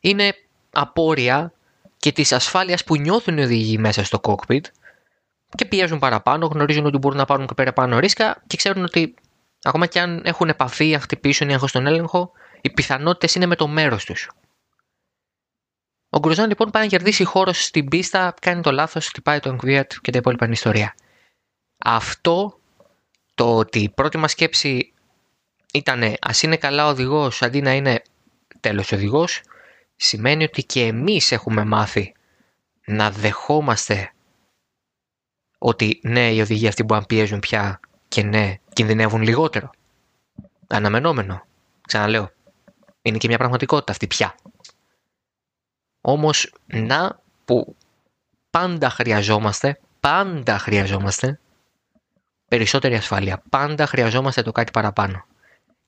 είναι 0.00 0.34
απόρρια 0.70 1.52
και 1.96 2.12
της 2.12 2.32
ασφάλειας 2.32 2.84
που 2.84 2.96
νιώθουν 2.96 3.38
οι 3.38 3.42
οδηγοί 3.42 3.78
μέσα 3.78 4.04
στο 4.04 4.20
cockpit 4.22 4.60
και 5.54 5.64
πιέζουν 5.64 5.98
παραπάνω, 5.98 6.46
γνωρίζουν 6.46 6.86
ότι 6.86 6.98
μπορούν 6.98 7.18
να 7.18 7.24
πάρουν 7.24 7.46
και 7.46 7.54
παραπάνω 7.54 7.98
ρίσκα 7.98 8.42
και 8.46 8.56
ξέρουν 8.56 8.84
ότι 8.84 9.14
ακόμα 9.62 9.86
και 9.86 10.00
αν 10.00 10.22
έχουν 10.24 10.48
επαφή, 10.48 10.94
αν 10.94 11.00
χτυπήσουν 11.00 11.46
ή 11.48 11.50
αν 11.50 11.56
έχουν 11.56 11.68
στον 11.68 11.86
έλεγχο, 11.86 12.32
οι 12.60 12.70
πιθανότητες 12.70 13.34
είναι 13.34 13.46
με 13.46 13.56
το 13.56 13.66
μέρος 13.66 14.04
τους. 14.04 14.30
Ο 16.10 16.18
Γκρουζάν 16.18 16.48
λοιπόν 16.48 16.70
πάει 16.70 16.82
να 16.82 16.88
κερδίσει 16.88 17.24
χώρο 17.24 17.52
στην 17.52 17.88
πίστα, 17.88 18.34
κάνει 18.40 18.62
το 18.62 18.72
λάθος, 18.72 19.06
χτυπάει 19.06 19.40
τον 19.40 19.56
Κβίατ 19.56 19.92
και 20.00 20.10
τα 20.12 20.18
υπόλοιπα 20.18 20.44
είναι 20.44 20.54
ιστορία. 20.54 20.94
Αυτό 21.78 22.60
το 23.34 23.56
ότι 23.56 23.78
η 23.78 23.88
πρώτη 23.88 24.18
μας 24.18 24.30
σκέψη 24.30 24.92
ήταν 25.72 26.14
ας 26.20 26.42
είναι 26.42 26.56
καλά 26.56 26.86
οδηγός 26.86 27.42
αντί 27.42 27.60
να 27.60 27.72
είναι 27.72 28.02
τέλος 28.60 28.92
οδηγός, 28.92 29.42
σημαίνει 29.96 30.44
ότι 30.44 30.64
και 30.64 30.82
εμείς 30.82 31.32
έχουμε 31.32 31.64
μάθει 31.64 32.14
να 32.84 33.10
δεχόμαστε 33.10 34.12
ότι 35.58 36.00
ναι, 36.02 36.32
οι 36.32 36.40
οδηγοί 36.40 36.68
αυτοί 36.68 36.84
που 36.84 36.94
να 36.94 37.02
πιέζουν 37.02 37.40
πια 37.40 37.80
και 38.08 38.22
ναι, 38.22 38.54
κινδυνεύουν 38.72 39.22
λιγότερο. 39.22 39.70
Αναμενόμενο. 40.66 41.46
Ξαναλέω. 41.86 42.30
Είναι 43.02 43.18
και 43.18 43.28
μια 43.28 43.38
πραγματικότητα 43.38 43.92
αυτή 43.92 44.06
πια. 44.06 44.34
Όμως, 46.00 46.52
να 46.66 47.20
που 47.44 47.76
πάντα 48.50 48.90
χρειαζόμαστε, 48.90 49.80
πάντα 50.00 50.58
χρειαζόμαστε 50.58 51.40
περισσότερη 52.48 52.94
ασφάλεια. 52.94 53.42
Πάντα 53.50 53.86
χρειαζόμαστε 53.86 54.42
το 54.42 54.52
κάτι 54.52 54.70
παραπάνω. 54.70 55.24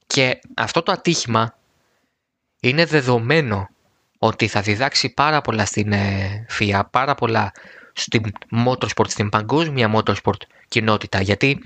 Και 0.06 0.40
αυτό 0.54 0.82
το 0.82 0.92
ατύχημα 0.92 1.58
είναι 2.60 2.84
δεδομένο 2.84 3.68
ότι 4.18 4.48
θα 4.48 4.60
διδάξει 4.60 5.08
πάρα 5.14 5.40
πολλά 5.40 5.64
στην 5.64 5.92
ε, 5.92 6.46
ΦΙΑ, 6.48 6.84
πάρα 6.84 7.14
πολλά 7.14 7.52
στην 7.92 8.32
motorsport, 8.66 9.08
στην 9.08 9.28
παγκόσμια 9.28 9.92
motorsport 9.94 10.40
κοινότητα. 10.68 11.20
Γιατί 11.20 11.62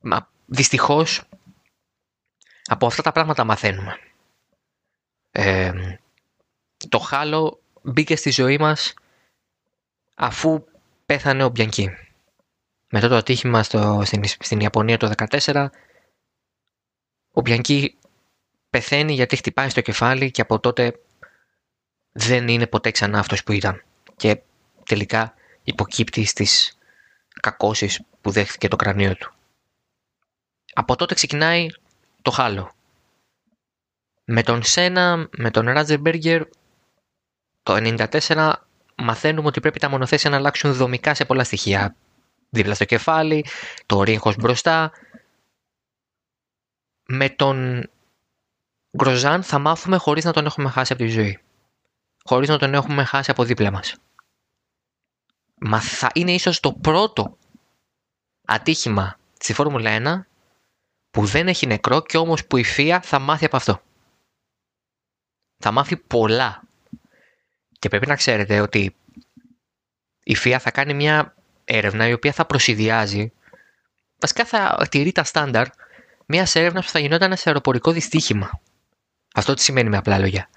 μα, 0.00 0.28
δυστυχώς 0.46 1.22
από 2.64 2.86
αυτά 2.86 3.02
τα 3.02 3.12
πράγματα 3.12 3.44
μαθαίνουμε. 3.44 3.98
Ε, 5.30 5.72
το 6.88 6.98
χάλο 6.98 7.60
μπήκε 7.82 8.16
στη 8.16 8.30
ζωή 8.30 8.58
μας 8.58 8.94
αφού 10.14 10.64
πέθανε 11.06 11.44
ο 11.44 11.48
Μπιανκή. 11.48 11.90
Μετά 12.90 13.08
το 13.08 13.16
ατύχημα 13.16 13.62
στο, 13.62 14.02
στην, 14.04 14.24
στην 14.24 14.60
Ιαπωνία 14.60 14.96
το 14.96 15.12
2014, 15.28 15.66
ο 17.32 17.40
Μπιανκή 17.40 17.98
πεθαίνει 18.70 19.12
γιατί 19.12 19.36
χτυπάει 19.36 19.68
στο 19.68 19.80
κεφάλι 19.80 20.30
και 20.30 20.40
από 20.40 20.60
τότε 20.60 21.00
δεν 22.12 22.48
είναι 22.48 22.66
ποτέ 22.66 22.90
ξανά 22.90 23.18
αυτός 23.18 23.42
που 23.42 23.52
ήταν. 23.52 23.82
Και 24.16 24.40
τελικά 24.84 25.34
υποκύπτει 25.62 26.24
στις 26.24 26.78
κακώσεις 27.40 28.00
που 28.20 28.30
δέχθηκε 28.30 28.68
το 28.68 28.76
κρανίο 28.76 29.16
του. 29.16 29.32
Από 30.72 30.96
τότε 30.96 31.14
ξεκινάει 31.14 31.68
το 32.22 32.30
χάλο. 32.30 32.72
Με 34.24 34.42
τον 34.42 34.62
Σένα, 34.62 35.28
με 35.36 35.50
τον 35.50 35.66
Ράτζερμπεργκερ, 35.66 36.42
το 37.62 37.96
1994 38.26 38.52
μαθαίνουμε 38.94 39.48
ότι 39.48 39.60
πρέπει 39.60 39.78
τα 39.78 39.88
μονοθέσια 39.88 40.30
να 40.30 40.36
αλλάξουν 40.36 40.72
δομικά 40.72 41.14
σε 41.14 41.24
πολλά 41.24 41.44
στοιχεία. 41.44 41.96
Δίπλα 42.50 42.74
στο 42.74 42.84
κεφάλι, 42.84 43.44
το 43.86 44.02
ρίχος 44.02 44.36
μπροστά. 44.36 44.92
Με 47.08 47.28
τον 47.28 47.88
Γκροζάν 48.96 49.42
θα 49.42 49.58
μάθουμε 49.58 49.96
χωρίς 49.96 50.24
να 50.24 50.32
τον 50.32 50.46
έχουμε 50.46 50.70
χάσει 50.70 50.92
από 50.92 51.02
τη 51.02 51.08
ζωή. 51.08 51.42
Χωρίς 52.24 52.48
να 52.48 52.58
τον 52.58 52.74
έχουμε 52.74 53.04
χάσει 53.04 53.30
από 53.30 53.44
δίπλα 53.44 53.70
μας. 53.70 53.96
Μα 55.54 55.80
θα 55.80 56.10
είναι 56.14 56.32
ίσως 56.32 56.60
το 56.60 56.72
πρώτο 56.72 57.38
ατύχημα 58.44 59.18
στη 59.38 59.52
Φόρμουλα 59.52 59.90
1 59.90 60.26
που 61.10 61.26
δεν 61.26 61.48
έχει 61.48 61.66
νεκρό 61.66 62.02
και 62.02 62.16
όμως 62.16 62.46
που 62.46 62.56
η 62.56 62.64
Φία 62.64 63.00
θα 63.00 63.18
μάθει 63.18 63.44
από 63.44 63.56
αυτό. 63.56 63.82
Θα 65.56 65.70
μάθει 65.70 65.96
πολλά. 65.96 66.62
Και 67.80 67.88
πρέπει 67.88 68.06
να 68.06 68.16
ξέρετε 68.16 68.60
ότι 68.60 68.94
η 70.24 70.34
Φία 70.34 70.58
θα 70.58 70.70
κάνει 70.70 70.94
μια 70.94 71.34
έρευνα 71.64 72.08
η 72.08 72.12
οποία 72.12 72.32
θα 72.32 72.46
προσυδειάζει, 72.46 73.32
βασικά 74.18 74.44
θα 74.44 74.86
τηρεί 74.90 75.12
τα 75.12 75.24
στάνταρ 75.24 75.66
μιας 76.26 76.54
έρευνας 76.54 76.84
που 76.84 76.90
θα 76.90 76.98
γινόταν 76.98 77.36
σε 77.36 77.42
αεροπορικό 77.46 77.92
δυστύχημα. 77.92 78.60
Αυτό 79.34 79.54
τι 79.54 79.62
σημαίνει 79.62 79.88
με 79.88 79.96
απλά 79.96 80.18
λόγια. 80.18 80.48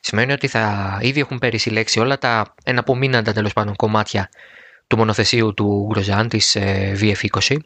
Σημαίνει 0.00 0.32
ότι 0.32 0.48
θα 0.48 0.98
ήδη 1.02 1.20
έχουν 1.20 1.38
περισυλλέξει 1.38 2.00
όλα 2.00 2.18
τα 2.18 2.54
εναπομείναντα 2.64 3.32
τέλος 3.32 3.52
πάντων 3.52 3.76
κομμάτια 3.76 4.28
του 4.86 4.96
μονοθεσίου 4.96 5.54
του 5.54 5.86
Γκροζάν 5.90 6.28
της 6.28 6.56
ε, 6.56 6.96
VF20 7.00 7.56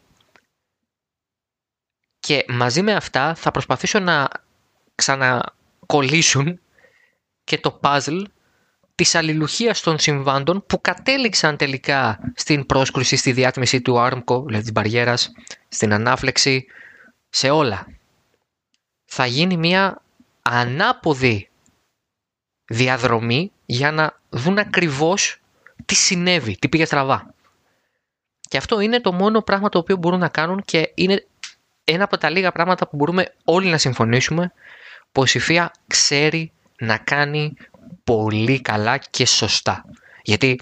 και 2.19 2.45
μαζί 2.47 2.81
με 2.81 2.93
αυτά 2.93 3.35
θα 3.35 3.51
προσπαθήσω 3.51 3.99
να 3.99 4.27
ξανακολλήσουν 4.95 6.59
και 7.43 7.57
το 7.57 7.79
puzzle 7.83 8.23
της 8.97 9.15
αλληλουχίας 9.15 9.81
των 9.81 9.99
συμβάντων 9.99 10.63
που 10.67 10.81
κατέληξαν 10.81 11.57
τελικά 11.57 12.19
στην 12.35 12.65
πρόσκρουση, 12.65 13.15
στη 13.15 13.31
διάτμιση 13.31 13.81
του 13.81 13.99
άρμκο, 13.99 14.43
δηλαδή 14.45 14.63
της 14.63 14.71
μπαριέρας, 14.71 15.31
στην 15.67 15.93
ανάφλεξη, 15.93 16.65
σε 17.29 17.49
όλα. 17.49 17.87
Θα 19.05 19.25
γίνει 19.25 19.57
μια 19.57 20.01
ανάποδη 20.41 21.49
διαδρομή 22.65 23.51
για 23.65 23.91
να 23.91 24.19
δουν 24.29 24.57
ακριβώς 24.57 25.41
τι 25.85 25.95
συνέβη, 25.95 26.57
τι 26.57 26.69
πήγε 26.69 26.85
στραβά. 26.85 27.33
Και 28.49 28.57
αυτό 28.57 28.79
είναι 28.79 29.01
το 29.01 29.13
μόνο 29.13 29.41
πράγμα 29.41 29.69
το 29.69 29.77
οποίο 29.77 29.97
μπορούν 29.97 30.19
να 30.19 30.29
κάνουν 30.29 30.61
και 30.65 30.91
είναι 30.95 31.25
ένα 31.83 32.03
από 32.03 32.17
τα 32.17 32.29
λίγα 32.29 32.51
πράγματα 32.51 32.87
που 32.87 32.95
μπορούμε 32.95 33.33
όλοι 33.43 33.69
να 33.69 33.77
συμφωνήσουμε 33.77 34.51
πως 35.11 35.35
η 35.35 35.39
Φία 35.39 35.71
ξέρει 35.87 36.51
να 36.79 36.97
κάνει 36.97 37.53
πολύ 38.07 38.61
καλά 38.61 38.97
και 38.97 39.25
σωστά. 39.25 39.85
Γιατί 40.21 40.59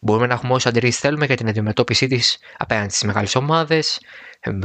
μπορούμε 0.00 0.26
να 0.26 0.34
έχουμε 0.34 0.52
όσε 0.52 0.68
αντιρρήσεις 0.68 1.00
θέλουμε 1.00 1.26
για 1.26 1.36
την 1.36 1.48
αντιμετώπιση 1.48 2.06
της 2.06 2.38
απέναντι 2.56 2.88
στις 2.88 3.02
μεγάλες 3.02 3.34
ομάδες, 3.34 4.00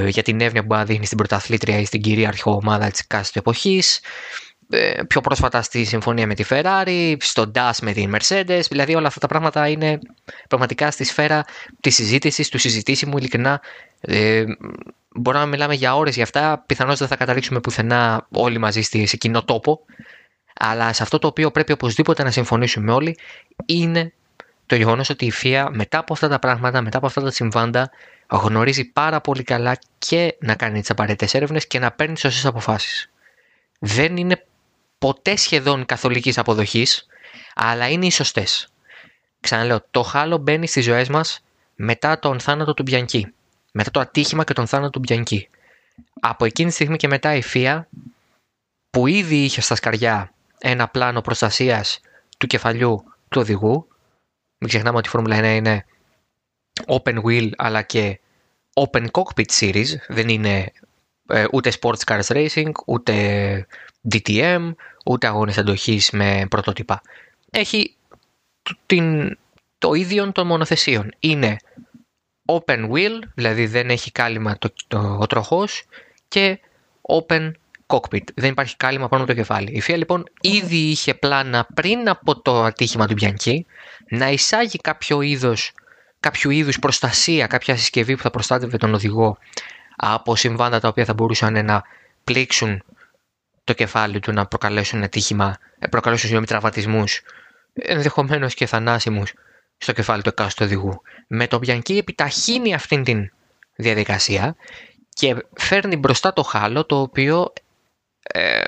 για 0.08 0.24
την 0.24 0.42
εύνοια 0.42 0.62
που 0.62 0.68
μπορεί 0.68 0.80
να 0.80 0.86
δείχνει 0.86 1.06
στην 1.06 1.18
πρωταθλήτρια 1.18 1.80
ή 1.80 1.86
στην 1.86 2.02
κυρίαρχη 2.02 2.42
ομάδα 2.46 2.90
της 2.90 3.08
κάθε 3.08 3.40
εποχής, 3.40 4.00
ε, 4.70 5.02
πιο 5.08 5.22
πρόσφατα 5.22 5.62
στη 5.62 5.84
συμφωνία 5.84 6.28
με 6.28 6.34
τη 6.34 6.44
Ferrari, 6.50 7.16
στο 7.20 7.52
DAS 7.56 7.78
με 7.82 7.92
την 7.94 8.16
Mercedes, 8.16 8.62
δηλαδή 8.70 8.96
όλα 8.96 9.08
αυτά 9.08 9.20
τα 9.20 9.28
πράγματα 9.28 9.68
είναι 9.68 10.00
πραγματικά 10.48 10.92
στη 10.92 11.04
σφαίρα 11.04 11.44
της 11.80 11.96
συζήτησης, 11.96 12.50
του 12.50 12.58
συζητήσιμου 12.58 13.18
ειλικρινά. 13.18 13.62
Ε, 14.02 14.44
μπορούμε 15.16 15.44
να 15.44 15.50
μιλάμε 15.50 15.74
για 15.74 15.96
ώρες 15.96 16.14
για 16.16 16.24
αυτά, 16.24 16.64
πιθανώς 16.66 17.00
δεν 17.00 17.08
θα 17.08 17.16
καταλήξουμε 17.16 17.60
πουθενά 17.60 18.28
όλοι 18.32 18.58
μαζί 18.58 18.82
σε 18.82 19.18
κοινό 19.18 19.44
τόπο, 19.44 19.86
αλλά 20.60 20.94
σε 20.94 21.04
αυτό 21.04 21.20
το 21.20 21.28
οποίο 21.28 21.52
πρέπει 21.52 21.72
οπωσδήποτε 21.72 22.24
να 22.24 22.32
συμφωνήσουμε 22.32 22.92
όλοι 22.92 23.18
είναι 23.66 24.14
το 24.66 24.76
γεγονός 24.76 25.10
ότι 25.10 25.26
η 25.26 25.32
ΦΙΑ 25.32 25.70
μετά 25.72 25.98
από 25.98 26.14
αυτά 26.14 26.28
τα 26.28 26.40
πράγματα, 26.40 26.82
μετά 26.82 26.98
από 26.98 27.06
αυτά 27.06 27.22
τα 27.22 27.32
συμβάντα, 27.32 27.92
γνωρίζει 28.30 28.86
πάρα 28.86 29.22
πολύ 29.22 29.44
καλά 29.44 29.78
και 29.98 30.36
να 30.40 30.56
κάνει 30.56 30.80
τις 30.80 30.90
απαραίτητες 30.90 31.34
έρευνες 31.34 31.68
και 31.68 31.80
να 31.80 31.92
παίρνει 31.92 32.18
σωστές 32.18 32.46
αποφάσεις. 32.46 33.12
Δεν 33.80 34.18
είναι 34.18 34.46
ποτέ 34.98 35.36
σχεδόν 35.36 35.86
καθολικής 35.86 36.38
αποδοχής, 36.38 37.06
αλλά 37.56 37.90
είναι 37.90 38.06
οι 38.06 38.12
σωστές. 38.12 38.68
Ξαναλέω, 39.40 39.86
το 39.92 40.04
χάλο 40.04 40.38
μπαίνει 40.38 40.68
στις 40.68 40.84
ζωές 40.84 41.10
μας 41.10 41.44
μετά 41.76 42.20
τον 42.20 42.40
θάνατο 42.40 42.74
του 42.74 42.84
Μπιανκή. 42.84 43.34
Μετά 43.72 43.92
το 43.92 44.00
ατύχημα 44.00 44.44
και 44.44 44.54
τον 44.54 44.68
θάνατο 44.68 44.90
του 44.90 45.00
Μπιανκή. 45.00 45.50
Από 46.20 46.46
εκείνη 46.46 46.68
τη 46.70 46.74
στιγμή 46.74 46.98
και 46.98 47.08
μετά 47.08 47.36
η 47.36 47.42
ΦΙΑ, 47.42 47.88
που 48.90 49.08
ήδη 49.08 49.44
είχε 49.44 49.62
στα 49.62 49.76
σκαριά 49.76 50.32
ένα 50.62 50.88
πλάνο 50.88 51.22
προστασίας 51.22 52.00
του 52.38 52.48
κεφαλιού 52.48 53.04
του 53.30 53.42
οδηγού, 53.42 53.88
μην 54.58 54.70
ξεχνάμε 54.70 54.98
ότι 54.98 55.08
η 55.08 55.12
Φόρμουλα 55.12 55.40
1 55.40 55.44
είναι 55.56 55.86
open 56.86 57.24
wheel 57.24 57.50
αλλά 57.58 57.82
και 57.82 58.20
open 58.74 59.06
cockpit 59.12 59.60
series, 59.60 59.88
δεν 60.08 60.30
είναι 60.30 60.72
ε, 61.28 61.46
ούτε 61.52 61.72
sports 61.82 62.00
cars 62.06 62.26
racing, 62.26 62.72
ούτε 62.86 63.68
DTM, 64.12 64.72
ούτε 65.06 65.28
αγώνες 65.28 65.58
αντοχής 65.58 66.12
με 66.12 66.46
πρωτότυπα. 66.50 67.02
Έχει 67.52 67.96
την 68.86 69.38
το 69.78 69.94
ίδιο 69.94 70.32
των 70.32 70.48
μονοθεσίων. 70.48 71.12
Είναι 71.20 71.58
open 72.46 72.92
wheel, 72.92 73.20
δηλαδή 73.36 73.66
δεν 73.66 73.90
έχει 73.90 74.12
κάλυμα 74.12 74.58
το, 74.58 74.74
το, 74.88 75.18
ο 75.22 75.26
τροχός 75.26 75.84
και 76.28 76.60
open 77.02 77.52
cockpit. 77.92 78.24
Δεν 78.36 78.50
υπάρχει 78.52 78.78
κάλυμα 78.78 79.08
πάνω 79.08 79.24
από 79.24 79.32
το 79.32 79.38
κεφάλι. 79.38 79.72
Η 79.72 79.84
FIA 79.88 79.98
λοιπόν 79.98 80.24
ήδη 80.42 80.76
είχε 80.76 81.14
πλάνα 81.14 81.68
πριν 81.74 82.10
από 82.10 82.42
το 82.42 82.64
ατύχημα 82.64 83.08
του 83.08 83.14
Μπιανκή 83.14 83.66
να 84.10 84.30
εισάγει 84.30 84.78
κάποιο 84.78 85.22
είδος, 85.22 85.72
κάποιο 86.20 86.50
είδους 86.50 86.80
προστασία, 86.80 87.48
κάποια 87.48 87.78
συσκευή 87.78 88.16
που 88.16 88.22
θα 88.22 88.30
προστάτευε 88.30 88.78
τον 88.78 88.94
οδηγό 88.94 89.38
από 89.96 90.36
συμβάντα 90.36 90.80
τα 90.80 90.88
οποία 90.88 91.06
θα 91.06 91.14
μπορούσαν 91.14 91.66
να 91.66 91.84
πλήξουν 92.24 92.84
το 93.64 93.74
κεφάλι 93.74 94.20
του, 94.20 94.32
να 94.32 94.46
προκαλέσουν 94.46 95.04
ατύχημα, 95.04 95.58
ε, 95.80 95.88
προκαλέσουν 95.88 96.24
συγγνώμη 96.24 96.48
τραυματισμούς, 96.48 97.22
ενδεχομένως 97.74 98.54
και 98.54 98.66
θανάσιμους 98.66 99.34
στο 99.78 99.92
κεφάλι 99.92 100.22
του 100.22 100.30
εκάστοτε 100.30 100.64
οδηγού. 100.64 101.02
Με 101.28 101.48
το 101.48 101.58
Μπιανκή 101.58 101.98
επιταχύνει 101.98 102.74
αυτήν 102.74 103.04
την 103.04 103.32
διαδικασία 103.76 104.56
και 105.10 105.36
φέρνει 105.58 105.96
μπροστά 105.96 106.34
το 106.34 106.44
χάλο 106.44 106.86
το 106.86 107.00
οποίο 107.00 107.54
ε, 108.24 108.62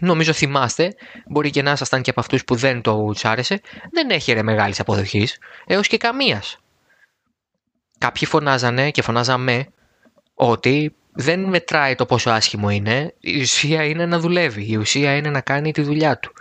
νομίζω 0.00 0.32
θυμάστε, 0.32 0.94
μπορεί 1.26 1.50
και 1.50 1.62
να 1.62 1.72
ήσασταν 1.72 2.02
και 2.02 2.10
από 2.10 2.20
αυτούς 2.20 2.44
που 2.44 2.54
δεν 2.54 2.80
το 2.80 3.12
άρεσε, 3.22 3.60
δεν 3.92 4.10
έχει 4.10 4.32
ρε 4.32 4.42
μεγάλης 4.42 4.80
αποδοχής, 4.80 5.38
έως 5.66 5.88
και 5.88 5.96
καμίας. 5.96 6.58
Κάποιοι 7.98 8.28
φωνάζανε 8.28 8.90
και 8.90 9.02
φωνάζαμε 9.02 9.66
ότι 10.34 10.94
δεν 11.12 11.40
μετράει 11.40 11.94
το 11.94 12.06
πόσο 12.06 12.30
άσχημο 12.30 12.70
είναι, 12.70 13.14
η 13.20 13.40
ουσία 13.40 13.84
είναι 13.84 14.06
να 14.06 14.18
δουλεύει, 14.18 14.70
η 14.70 14.76
ουσία 14.76 15.16
είναι 15.16 15.30
να 15.30 15.40
κάνει 15.40 15.72
τη 15.72 15.82
δουλειά 15.82 16.18
του. 16.18 16.32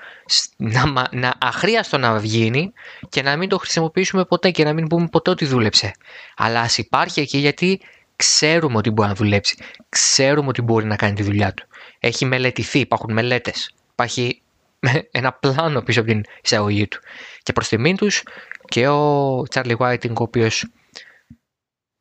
Να, 0.57 1.07
να 1.11 1.33
αχρίαστο 1.37 1.97
να 1.97 2.19
βγαίνει 2.19 2.71
και 3.09 3.21
να 3.21 3.37
μην 3.37 3.49
το 3.49 3.57
χρησιμοποιήσουμε 3.57 4.25
ποτέ 4.25 4.51
και 4.51 4.63
να 4.63 4.73
μην 4.73 4.87
πούμε 4.87 5.07
ποτέ 5.07 5.29
ότι 5.29 5.45
δούλεψε. 5.45 5.91
Αλλά 6.35 6.61
ας 6.61 6.77
υπάρχει 6.77 7.19
εκεί 7.19 7.37
γιατί 7.37 7.81
ξέρουμε 8.15 8.77
ότι 8.77 8.89
μπορεί 8.89 9.09
να 9.09 9.15
δουλέψει, 9.15 9.57
ξέρουμε 9.89 10.47
ότι 10.47 10.61
μπορεί 10.61 10.85
να 10.85 10.95
κάνει 10.95 11.13
τη 11.13 11.23
δουλειά 11.23 11.53
του. 11.53 11.67
Έχει 12.03 12.25
μελετηθεί, 12.25 12.79
υπάρχουν 12.79 13.13
μελέτες, 13.13 13.71
υπάρχει 13.91 14.41
ένα 15.11 15.33
πλάνο 15.33 15.81
πίσω 15.81 15.99
από 15.99 16.09
την 16.09 16.23
εισαγωγή 16.43 16.87
του. 16.87 16.99
Και 17.43 17.53
προς 17.53 17.67
τιμήν 17.67 17.95
τους 17.95 18.23
και 18.65 18.87
ο 18.87 19.43
Τσάρλι 19.49 19.77
Whiting, 19.79 20.09
ο 20.09 20.23
οποίος 20.23 20.65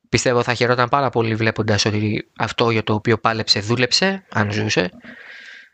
πιστεύω 0.09 0.43
θα 0.43 0.55
χαιρόταν 0.55 0.89
πάρα 0.89 1.11
πολύ 1.11 1.35
βλέποντας 1.35 1.85
ότι 1.85 2.29
αυτό 2.39 2.71
για 2.71 2.83
το 2.83 2.95
οποίο 2.95 3.19
πάλεψε 3.19 3.61
δούλεψε, 3.61 4.25
αν 4.33 4.53
ζούσε. 4.53 4.91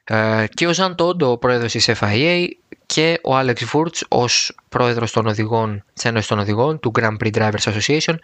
Ε, 0.04 0.44
και 0.54 0.66
ο 0.66 0.72
Ζαν 0.72 0.94
Τόντο, 0.94 1.30
ο 1.30 1.38
πρόεδρος 1.38 1.72
της 1.72 1.90
FIA 2.00 2.46
και 2.86 3.20
ο 3.22 3.36
Άλεξ 3.36 3.64
Βούρτς 3.64 4.04
ως 4.08 4.56
πρόεδρος 4.68 5.12
των 5.12 5.26
οδηγών, 5.26 5.84
της 5.92 6.04
Ένωσης 6.04 6.28
των 6.28 6.38
Οδηγών 6.38 6.80
του 6.80 6.92
Grand 6.98 7.16
Prix 7.24 7.32
Drivers 7.32 7.72
Association 7.72 8.14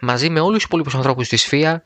μαζί 0.00 0.30
με 0.30 0.40
όλους 0.40 0.54
τους 0.54 0.64
υπόλοιπους 0.64 0.94
ανθρώπους 0.94 1.28
της 1.28 1.48
FIA 1.50 1.76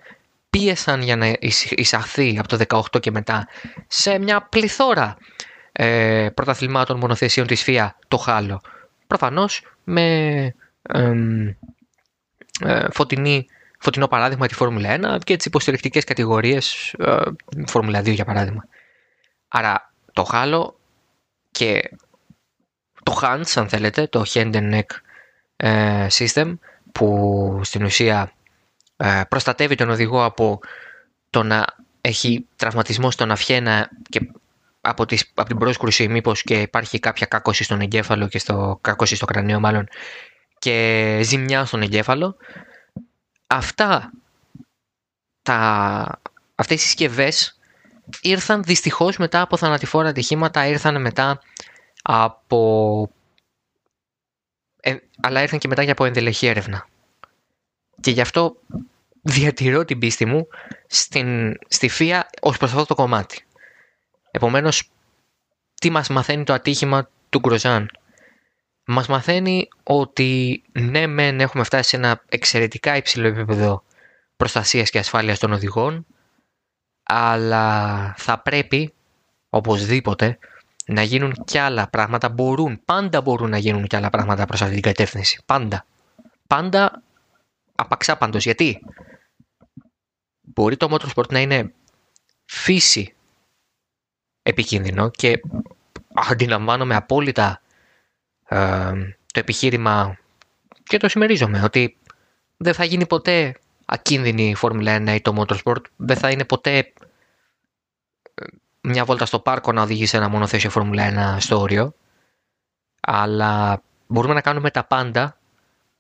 πίεσαν 0.51 1.03
για 1.03 1.17
να 1.17 1.37
εισαχθεί 1.71 2.39
από 2.39 2.49
το 2.49 2.83
18 2.95 3.01
και 3.01 3.11
μετά 3.11 3.49
σε 3.87 4.19
μια 4.19 4.43
πληθώρα 4.43 5.17
ε, 5.73 6.29
πρωταθλημάτων 6.35 6.99
μονοθεσίων 6.99 7.47
της 7.47 7.65
FIA 7.67 7.89
το 8.09 8.17
χάλο. 8.17 8.61
Προφανώς 9.07 9.63
με 9.85 10.55
ε, 12.61 12.87
φωτεινή, 12.91 13.47
φωτεινό 13.79 14.09
παράδειγμα 14.09 14.47
τη 14.47 14.55
Φόρμουλα 14.55 15.17
1 15.17 15.19
και 15.25 15.37
τις 15.37 15.47
υποστηρικτικές 15.47 16.05
κατηγορίες 16.05 16.95
ε, 16.99 17.17
Φόρμουλα 17.67 18.01
2 18.01 18.13
για 18.13 18.25
παράδειγμα. 18.25 18.65
Άρα 19.49 19.93
το 20.13 20.25
χάλο 20.25 20.79
και 21.51 21.91
το 23.03 23.19
HANS 23.23 23.53
αν 23.55 23.69
θέλετε, 23.69 24.07
το 24.07 24.23
Hand 24.27 24.55
and 24.55 24.75
Neck 24.75 24.87
ε, 25.57 26.07
System 26.11 26.55
που 26.93 27.61
στην 27.63 27.85
ουσία 27.85 28.21
ε, 28.21 28.36
προστατεύει 29.29 29.75
τον 29.75 29.91
οδηγό 29.91 30.25
από 30.25 30.61
το 31.31 31.43
να 31.43 31.65
έχει 32.01 32.47
τραυματισμό 32.57 33.11
στον 33.11 33.31
αυχένα 33.31 33.91
και 34.09 34.31
από, 34.81 35.07
τις, 35.07 35.31
από 35.35 35.49
την 35.49 35.59
πρόσκρουση 35.59 36.09
μήπως 36.09 36.43
και 36.43 36.61
υπάρχει 36.61 36.99
κάποια 36.99 37.27
κάκωση 37.27 37.65
στον 37.65 37.81
εγκέφαλο 37.81 38.29
και 38.29 38.39
στο 38.39 38.79
κάκωση 38.81 39.17
στο 39.17 39.27
κρανίο 39.27 39.61
μάλλον 39.61 39.89
και 40.59 41.21
ζημιά 41.23 41.65
στον 41.65 41.83
εγκέφαλο. 41.83 42.37
Αυτά 43.47 44.13
τα, 45.43 46.21
αυτές 46.55 46.81
οι 46.81 46.85
συσκευές 46.85 47.59
ήρθαν 48.21 48.63
δυστυχώς 48.63 49.17
μετά 49.17 49.41
από 49.41 49.57
θανατηφόρα 49.57 50.09
ατυχήματα 50.09 50.67
ήρθαν 50.67 51.01
μετά 51.01 51.41
από 52.03 53.11
ε, 54.81 54.97
αλλά 55.21 55.43
ήρθαν 55.43 55.59
και 55.59 55.69
μετά 55.69 55.83
για 55.83 55.93
από 55.93 56.05
ενδελεχή 56.05 56.47
έρευνα. 56.47 56.89
Και 58.01 58.11
γι' 58.11 58.21
αυτό 58.21 58.57
διατηρώ 59.27 59.85
την 59.85 59.99
πίστη 59.99 60.25
μου 60.25 60.49
στην, 60.87 61.59
στη 61.69 61.89
φία 61.89 62.31
ως 62.41 62.57
προς 62.57 62.71
αυτό 62.73 62.85
το 62.85 62.95
κομμάτι. 62.95 63.45
Επομένως, 64.31 64.91
τι 65.75 65.91
μας 65.91 66.09
μαθαίνει 66.09 66.45
το 66.45 66.53
ατύχημα 66.53 67.09
του 67.29 67.39
Γκροζάν; 67.39 67.91
Μας 68.85 69.07
μαθαίνει 69.07 69.69
ότι 69.83 70.63
ναι 70.73 71.07
μεν 71.07 71.41
έχουμε 71.41 71.65
φτάσει 71.65 71.89
σε 71.89 71.97
ένα 71.97 72.23
εξαιρετικά 72.29 72.97
υψηλό 72.97 73.27
επίπεδο 73.27 73.83
προστασίας 74.37 74.91
και 74.91 74.99
ασφάλειας 74.99 75.39
των 75.39 75.53
οδηγών, 75.53 76.07
αλλά 77.03 78.15
θα 78.17 78.39
πρέπει 78.39 78.95
οπωσδήποτε 79.49 80.39
να 80.87 81.03
γίνουν 81.03 81.33
κι 81.45 81.59
άλλα 81.59 81.89
πράγματα. 81.89 82.29
Μπορούν, 82.29 82.81
πάντα 82.85 83.21
μπορούν 83.21 83.51
να 83.51 83.59
γίνουν 83.59 83.87
κι 83.87 83.97
άλλα 83.97 84.11
πράγματα 84.11 84.45
προς 84.45 84.63
αυτή 84.63 84.75
την 84.75 84.83
κατεύθυνση. 84.83 85.43
Πάντα. 85.47 85.87
Πάντα 86.47 87.03
απαξάπαντος. 87.75 88.45
Γιατί; 88.45 88.81
Μπορεί 90.55 90.77
το 90.77 90.89
motorsport 90.91 91.29
να 91.29 91.41
είναι 91.41 91.73
φύση 92.45 93.15
επικίνδυνο 94.43 95.11
και 95.11 95.41
αντιλαμβάνομαι 96.31 96.95
απόλυτα 96.95 97.63
ε, 98.49 98.93
το 99.33 99.41
επιχείρημα 99.41 100.19
και 100.83 100.97
το 100.97 101.09
συμμερίζομαι 101.09 101.63
ότι 101.65 101.97
δεν 102.57 102.75
θα 102.75 102.85
γίνει 102.85 103.07
ποτέ 103.07 103.55
ακίνδυνη 103.87 104.49
η 104.49 104.55
Φόρμουλα 104.55 104.97
1 104.97 105.09
ή 105.09 105.21
το 105.21 105.45
motorsport, 105.45 105.83
δεν 105.97 106.17
θα 106.17 106.31
είναι 106.31 106.45
ποτέ 106.45 106.93
ε, 108.35 108.45
μια 108.81 109.05
βόλτα 109.05 109.27
στο 109.27 109.39
πάρκο 109.39 109.73
να 109.73 109.83
οδηγεί 109.83 110.07
σε 110.07 110.17
ένα 110.17 110.29
μονοθέσιο 110.29 110.71
Φόρμουλα 110.71 111.37
1 111.37 111.41
στο 111.41 111.61
όριο, 111.61 111.95
αλλά 113.01 113.83
μπορούμε 114.07 114.35
να 114.35 114.41
κάνουμε 114.41 114.71
τα 114.71 114.85
πάντα 114.85 115.39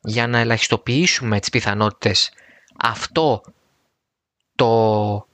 για 0.01 0.27
να 0.27 0.39
ελαχιστοποιήσουμε 0.39 1.41
τις 1.41 1.51
πιθανότητες 1.51 2.33
αυτό 2.77 3.43
το 4.57 5.27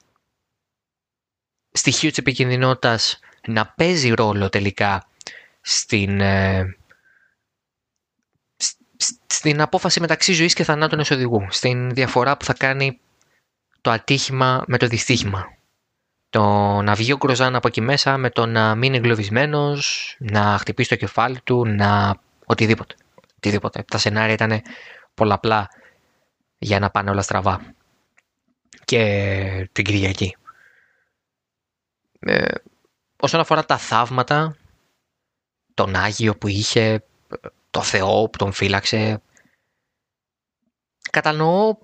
στοιχείο 1.72 2.08
της 2.08 2.18
επικινδυνότητας 2.18 3.18
να 3.46 3.66
παίζει 3.66 4.10
ρόλο 4.10 4.48
τελικά 4.48 5.08
στην, 5.60 6.20
ε, 6.20 6.76
στην 9.26 9.60
απόφαση 9.60 10.00
μεταξύ 10.00 10.32
ζωής 10.32 10.54
και 10.54 10.64
θανάτου 10.64 10.94
ενός 10.94 11.10
οδηγού, 11.10 11.46
στην 11.50 11.90
διαφορά 11.90 12.36
που 12.36 12.44
θα 12.44 12.52
κάνει 12.52 13.00
το 13.80 13.90
ατύχημα 13.90 14.64
με 14.66 14.78
το 14.78 14.86
δυστύχημα. 14.86 15.56
Το 16.30 16.42
να 16.82 16.94
βγει 16.94 17.12
ο 17.12 17.16
Γκροζάν 17.16 17.54
από 17.54 17.68
εκεί 17.68 17.80
μέσα 17.80 18.16
με 18.16 18.30
το 18.30 18.46
να 18.46 18.74
μείνει 18.74 18.96
εγκλωβισμένος, 18.96 20.16
να 20.18 20.58
χτυπήσει 20.58 20.88
το 20.88 20.96
κεφάλι 20.96 21.40
του, 21.40 21.66
να 21.66 22.20
οτιδήποτε 22.46 22.94
οτιδήποτε. 23.42 23.82
Τα 23.82 23.98
σενάρια 23.98 24.34
ήταν 24.34 24.62
πολλαπλά 25.14 25.68
για 26.58 26.78
να 26.78 26.90
πάνε 26.90 27.10
όλα 27.10 27.22
στραβά. 27.22 27.74
Και 28.84 29.68
την 29.72 29.84
Κυριακή. 29.84 30.36
Ε, 32.20 32.54
όσον 33.20 33.40
αφορά 33.40 33.64
τα 33.64 33.78
θαύματα, 33.78 34.56
τον 35.74 35.96
Άγιο 35.96 36.36
που 36.36 36.48
είχε, 36.48 37.04
το 37.70 37.82
Θεό 37.82 38.28
που 38.28 38.38
τον 38.38 38.52
φύλαξε, 38.52 39.22
κατανοώ 41.10 41.76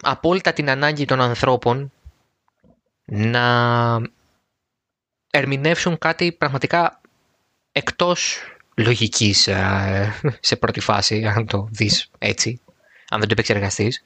απόλυτα 0.00 0.52
την 0.52 0.70
ανάγκη 0.70 1.04
των 1.04 1.20
ανθρώπων 1.20 1.92
να 3.04 4.00
ερμηνεύσουν 5.30 5.98
κάτι 5.98 6.32
πραγματικά 6.32 7.00
εκτός 7.72 8.38
λογικής 8.76 9.46
ε, 9.46 10.14
σε 10.40 10.56
πρώτη 10.56 10.80
φάση, 10.80 11.26
αν 11.26 11.46
το 11.46 11.68
δεις 11.70 12.10
έτσι, 12.18 12.60
αν 13.08 13.18
δεν 13.18 13.28
το 13.28 13.32
επεξεργαστείς. 13.32 14.02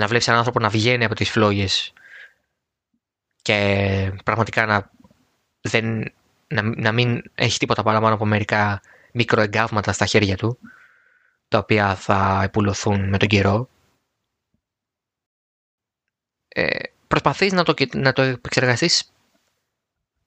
Να 0.00 0.06
βλέπεις 0.06 0.26
έναν 0.26 0.38
άνθρωπο 0.38 0.60
να 0.60 0.68
βγαίνει 0.68 1.04
από 1.04 1.14
τις 1.14 1.30
φλόγες 1.30 1.92
και 3.42 4.12
πραγματικά 4.24 4.66
να, 4.66 4.90
δεν, 5.60 6.12
να, 6.46 6.62
να 6.62 6.92
μην 6.92 7.22
έχει 7.34 7.58
τίποτα 7.58 7.82
παραπάνω 7.82 8.14
από 8.14 8.26
μερικά 8.26 8.80
μικροεγκάβματα 9.12 9.92
στα 9.92 10.06
χέρια 10.06 10.36
του, 10.36 10.58
τα 11.48 11.58
οποία 11.58 11.94
θα 11.94 12.40
επουλωθούν 12.44 13.08
με 13.08 13.18
τον 13.18 13.28
καιρό. 13.28 13.68
Ε, 16.48 16.78
προσπαθείς 17.08 17.52
να 17.52 17.62
το, 17.62 17.74
να 17.94 18.12
το 18.12 18.22
επεξεργαστείς 18.22 19.12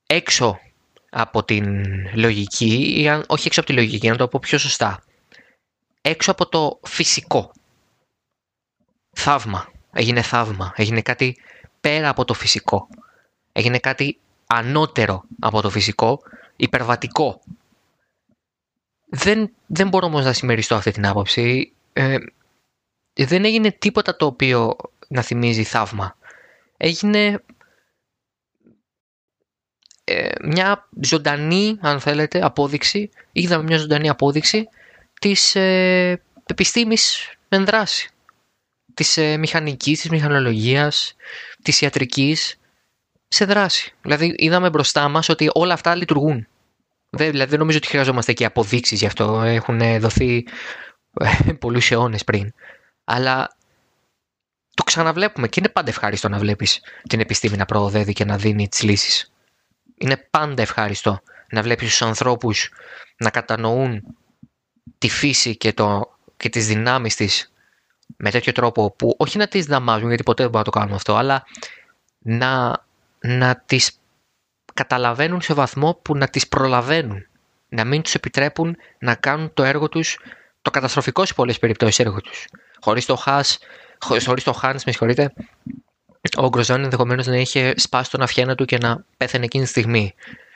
έξω 0.05 0.59
από 1.09 1.43
την 1.43 1.85
λογική, 2.15 3.01
ή 3.01 3.09
αν, 3.09 3.23
όχι 3.27 3.47
έξω 3.47 3.59
από 3.59 3.69
τη 3.69 3.75
λογική, 3.75 4.09
να 4.09 4.15
το 4.15 4.27
πω 4.27 4.39
πιο 4.39 4.57
σωστά. 4.57 5.03
έξω 6.01 6.31
από 6.31 6.49
το 6.49 6.79
φυσικό. 6.83 7.51
Θαύμα. 9.19 9.71
Έγινε 9.93 10.21
θαύμα. 10.21 10.73
Έγινε 10.75 11.01
κάτι 11.01 11.37
πέρα 11.81 12.09
από 12.09 12.25
το 12.25 12.33
φυσικό. 12.33 12.87
Έγινε 13.51 13.77
κάτι 13.79 14.19
ανώτερο 14.47 15.23
από 15.39 15.61
το 15.61 15.69
φυσικό, 15.69 16.21
υπερβατικό. 16.55 17.41
Δεν, 19.09 19.51
δεν 19.65 19.87
μπορώ 19.87 20.05
όμως 20.05 20.25
να 20.25 20.33
συμμεριστώ 20.33 20.75
αυτή 20.75 20.91
την 20.91 21.07
άποψη. 21.07 21.73
Ε, 21.93 22.17
δεν 23.13 23.45
έγινε 23.45 23.71
τίποτα 23.71 24.15
το 24.15 24.25
οποίο 24.25 24.75
να 25.07 25.21
θυμίζει 25.21 25.63
θαύμα. 25.63 26.17
Έγινε 26.77 27.43
ε, 30.03 30.31
μια 30.41 30.89
ζωντανή, 31.01 31.77
αν 31.81 31.99
θέλετε, 31.99 32.45
απόδειξη, 32.45 33.09
είδαμε 33.31 33.63
μια 33.63 33.77
ζωντανή 33.77 34.09
απόδειξη 34.09 34.67
της 35.21 35.55
ε, 35.55 36.21
επιστήμης 36.45 37.33
εν 37.49 37.65
δράση. 37.65 38.09
Της 38.99 39.17
ε, 39.17 39.37
μηχανικής, 39.37 40.01
της 40.01 40.09
μηχανολογίας, 40.09 41.15
της 41.63 41.81
ιατρικής 41.81 42.59
σε 43.27 43.45
δράση. 43.45 43.93
Δηλαδή 44.01 44.33
είδαμε 44.37 44.69
μπροστά 44.69 45.07
μας 45.07 45.29
ότι 45.29 45.49
όλα 45.53 45.73
αυτά 45.73 45.95
λειτουργούν. 45.95 46.47
Δεν, 47.09 47.31
δηλαδή 47.31 47.49
δεν 47.49 47.59
νομίζω 47.59 47.77
ότι 47.77 47.87
χρειαζόμαστε 47.87 48.33
και 48.33 48.45
αποδείξεις 48.45 48.99
γι' 48.99 49.05
αυτό. 49.05 49.41
Έχουν 49.41 49.99
δοθεί 49.99 50.47
ε, 51.19 51.53
πολλούς 51.53 51.91
αιώνες 51.91 52.23
πριν. 52.23 52.53
Αλλά 53.03 53.57
το 54.73 54.83
ξαναβλέπουμε 54.83 55.47
και 55.47 55.59
είναι 55.59 55.69
πάντα 55.69 55.89
ευχάριστο 55.89 56.29
να 56.29 56.37
βλέπεις 56.37 56.81
την 57.09 57.19
επιστήμη 57.19 57.57
να 57.57 57.65
προοδεύει 57.65 58.13
και 58.13 58.25
να 58.25 58.37
δίνει 58.37 58.67
τις 58.67 58.81
λύσεις. 58.81 59.33
Είναι 59.97 60.27
πάντα 60.29 60.61
ευχάριστο 60.61 61.21
να 61.49 61.61
βλέπεις 61.61 61.89
τους 61.89 62.01
ανθρώπους 62.01 62.69
να 63.17 63.29
κατανοούν 63.29 64.03
τη 64.97 65.09
φύση 65.09 65.57
και, 65.57 65.73
το, 65.73 66.17
και 66.37 66.49
τις 66.49 66.67
δυνάμεις 66.67 67.15
της 67.15 67.51
με 68.17 68.31
τέτοιο 68.31 68.51
τρόπο 68.51 68.91
που 68.91 69.15
όχι 69.17 69.37
να 69.37 69.47
τις 69.47 69.65
δαμάζουν 69.65 70.07
γιατί 70.07 70.23
ποτέ 70.23 70.43
δεν 70.43 70.51
μπορούμε 70.51 70.69
να 70.69 70.73
το 70.73 70.79
κάνουμε 70.79 70.95
αυτό 70.95 71.15
αλλά 71.15 71.45
να, 72.19 72.83
να 73.19 73.63
τις 73.65 73.99
καταλαβαίνουν 74.73 75.41
σε 75.41 75.53
βαθμό 75.53 75.99
που 76.01 76.17
να 76.17 76.27
τις 76.27 76.47
προλαβαίνουν 76.47 77.25
να 77.69 77.85
μην 77.85 78.01
τους 78.01 78.13
επιτρέπουν 78.13 78.77
να 78.99 79.15
κάνουν 79.15 79.53
το 79.53 79.63
έργο 79.63 79.89
τους 79.89 80.19
το 80.61 80.69
καταστροφικό 80.71 81.25
σε 81.25 81.33
πολλές 81.33 81.59
περιπτώσεις 81.59 81.99
έργο 81.99 82.21
τους 82.21 82.47
χωρίς 82.79 83.05
το 83.05 83.15
Χάς 83.15 83.59
χωρίς 83.99 84.43
το 84.43 84.53
Χάνς 84.53 84.83
με 84.83 84.91
συγχωρείτε 84.91 85.33
ο 86.37 86.49
Γκροζάν 86.49 86.83
ενδεχομένως 86.83 87.27
να 87.27 87.37
είχε 87.37 87.73
σπάσει 87.77 88.11
τον 88.11 88.21
αυχένα 88.21 88.55
του 88.55 88.65
και 88.65 88.77
να 88.77 89.05
πέθανε 89.17 89.45
εκείνη 89.45 89.63
τη 89.63 89.69
στιγμή. 89.69 90.13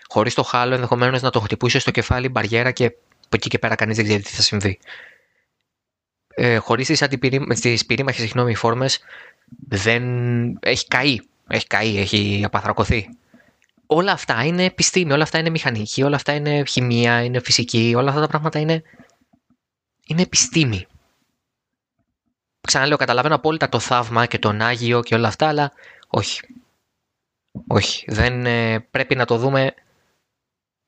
Χωρίς 0.08 0.34
το 0.34 0.44
χάλο, 0.44 0.74
ενδεχομένως 0.74 1.22
να 1.22 1.30
το 1.30 1.40
χτυπούσε 1.40 1.80
στο 1.80 1.92
κεφάλι 1.92 2.30
μπαριέρα 2.30 2.72
και 2.72 2.86
από 2.86 3.36
εκεί 3.36 3.50
και 3.50 3.60
πέρα 3.60 3.76
κανείς 3.76 3.96
δεν 3.96 4.06
ξέρει 4.06 4.22
τι 4.22 4.30
θα 4.30 4.42
συμβεί. 4.42 4.80
Ε, 6.36 6.58
Χωρίς 6.58 6.88
τις 7.62 7.86
πυρήμαχες 7.86 8.22
συγγνώμη 8.22 8.56
φόρμες, 8.56 9.00
δεν 9.68 10.04
έχει 10.60 10.88
καεί. 10.88 11.20
Έχει 11.48 11.68
καεί, 11.68 12.00
έχει 12.00 12.42
απαθρακωθεί. 12.46 13.10
Όλα 13.86 14.12
αυτά 14.12 14.44
είναι 14.46 14.64
επιστήμη, 14.64 15.12
όλα 15.12 15.24
αυτά 15.24 15.40
είναι 15.40 15.50
μηχανική, 15.50 16.04
όλα 16.04 16.16
αυτά 16.16 16.34
είναι 16.34 16.64
χημεία, 16.66 17.24
είναι 17.24 17.40
φυσική, 17.40 17.94
όλα 17.98 18.10
αυτά 18.10 18.22
τα 18.22 18.28
πράγματα 18.28 18.60
είναι, 18.60 18.84
είναι 20.08 20.22
επιστήμη 20.22 20.88
ξαναλέω, 22.68 22.98
καταλαβαίνω 22.98 23.36
απόλυτα 23.36 23.70
το 23.70 23.80
θαύμα 23.80 24.26
και 24.26 24.40
τον 24.40 24.62
Άγιο 24.62 25.02
και 25.02 25.16
όλα 25.16 25.28
αυτά, 25.28 25.48
αλλά 25.48 25.72
όχι. 26.08 26.42
Όχι. 27.68 28.06
Δεν 28.08 28.46
ε, 28.46 28.80
πρέπει 28.80 29.16
να 29.16 29.26
το 29.26 29.38
δούμε, 29.38 29.74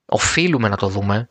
οφείλουμε 0.05 0.69
να 0.69 0.77
το 0.77 0.87
δούμε 0.87 1.29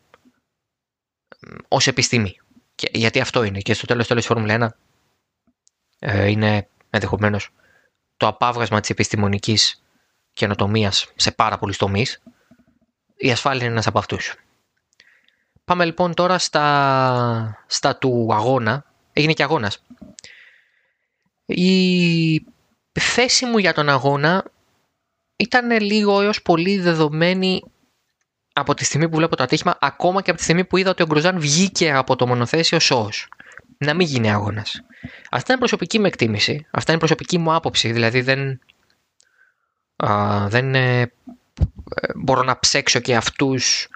ως 1.67 1.87
επιστήμη. 1.87 2.39
Και, 2.75 2.89
γιατί 2.93 3.19
αυτό 3.19 3.43
είναι. 3.43 3.59
Και 3.59 3.73
στο 3.73 3.85
τέλος 3.85 4.07
τέλος 4.07 4.25
Φόρμουλα 4.25 4.75
1 5.99 6.07
ε, 6.07 6.27
είναι 6.29 6.67
ενδεχομένως 6.89 7.49
το 8.17 8.27
απάβγασμα 8.27 8.79
της 8.79 8.89
επιστημονικής 8.89 9.83
καινοτομίας 10.33 11.11
σε 11.15 11.31
πάρα 11.31 11.57
πολλούς 11.57 11.77
τομείς. 11.77 12.21
Η 13.15 13.31
ασφάλεια 13.31 13.63
είναι 13.63 13.71
ένας 13.71 13.87
από 13.87 13.99
αυτούς. 13.99 14.35
Πάμε 15.65 15.85
λοιπόν 15.85 16.13
τώρα 16.13 16.37
στα, 16.37 17.63
στα 17.67 17.97
του 17.97 18.29
αγώνα. 18.31 18.85
Έγινε 19.13 19.33
και 19.33 19.43
αγώνας. 19.43 19.83
Η 21.45 22.45
θέση 22.91 23.45
μου 23.45 23.57
για 23.57 23.73
τον 23.73 23.89
αγώνα 23.89 24.51
ήταν 25.35 25.71
λίγο 25.81 26.21
έως 26.21 26.41
πολύ 26.41 26.79
δεδομένη 26.79 27.63
από 28.57 28.73
τη 28.73 28.85
στιγμή 28.85 29.09
που 29.09 29.15
βλέπω 29.15 29.35
το 29.35 29.43
ατύχημα, 29.43 29.77
ακόμα 29.81 30.21
και 30.21 30.29
από 30.29 30.39
τη 30.39 30.43
στιγμή 30.43 30.65
που 30.65 30.77
είδα 30.77 30.89
ότι 30.89 31.03
ο 31.03 31.05
Γκροζάν 31.05 31.39
βγήκε 31.39 31.93
από 31.93 32.15
το 32.15 32.27
μονοθέσιο 32.27 32.79
σώος. 32.79 33.27
Να 33.77 33.93
μην 33.93 34.07
γίνει 34.07 34.31
αγώνας. 34.31 34.81
Αυτά 35.31 35.51
είναι 35.51 35.59
προσωπική 35.59 35.99
μου 35.99 36.05
εκτίμηση. 36.05 36.65
Αυτά 36.71 36.91
είναι 36.91 36.99
προσωπική 36.99 37.37
μου 37.37 37.53
άποψη. 37.53 37.91
Δηλαδή 37.91 38.21
δεν. 38.21 38.59
Α, 39.95 40.47
δεν 40.47 40.75
ε, 40.75 41.11
μπορώ 42.15 42.43
να 42.43 42.59
ψέξω 42.59 42.99
και 42.99 43.15
αυτούς 43.15 43.87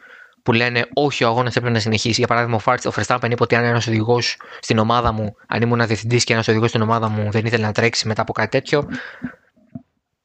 που 0.44 0.52
λένε 0.52 0.88
όχι, 0.94 1.24
ο 1.24 1.28
αγώνας 1.28 1.56
έπρεπε 1.56 1.74
να 1.74 1.80
συνεχίσει. 1.80 2.20
Για 2.20 2.28
παράδειγμα, 2.28 2.56
ο 2.56 2.60
Φάρτς, 2.60 2.86
ο 2.86 2.92
Verstappen 2.96 3.30
είπε 3.30 3.44
ότι 3.44 3.56
αν 3.56 3.64
ένας 3.64 3.88
οδηγός 3.88 4.38
στην 4.60 4.78
ομάδα 4.78 5.12
μου, 5.12 5.36
αν 5.48 5.62
ήμουν 5.62 5.88
διευθυντή 5.88 6.18
και 6.18 6.34
ένας 6.34 6.48
οδηγός 6.48 6.70
στην 6.70 6.82
ομάδα 6.82 7.10
μου 7.10 7.32
δεν 7.32 7.46
ήθελε 7.46 7.66
να 7.66 7.72
τρέξει 7.72 8.08
μετά 8.08 8.22
από 8.22 8.34
κάτι 8.34 8.50
τέτοιο, 8.50 8.88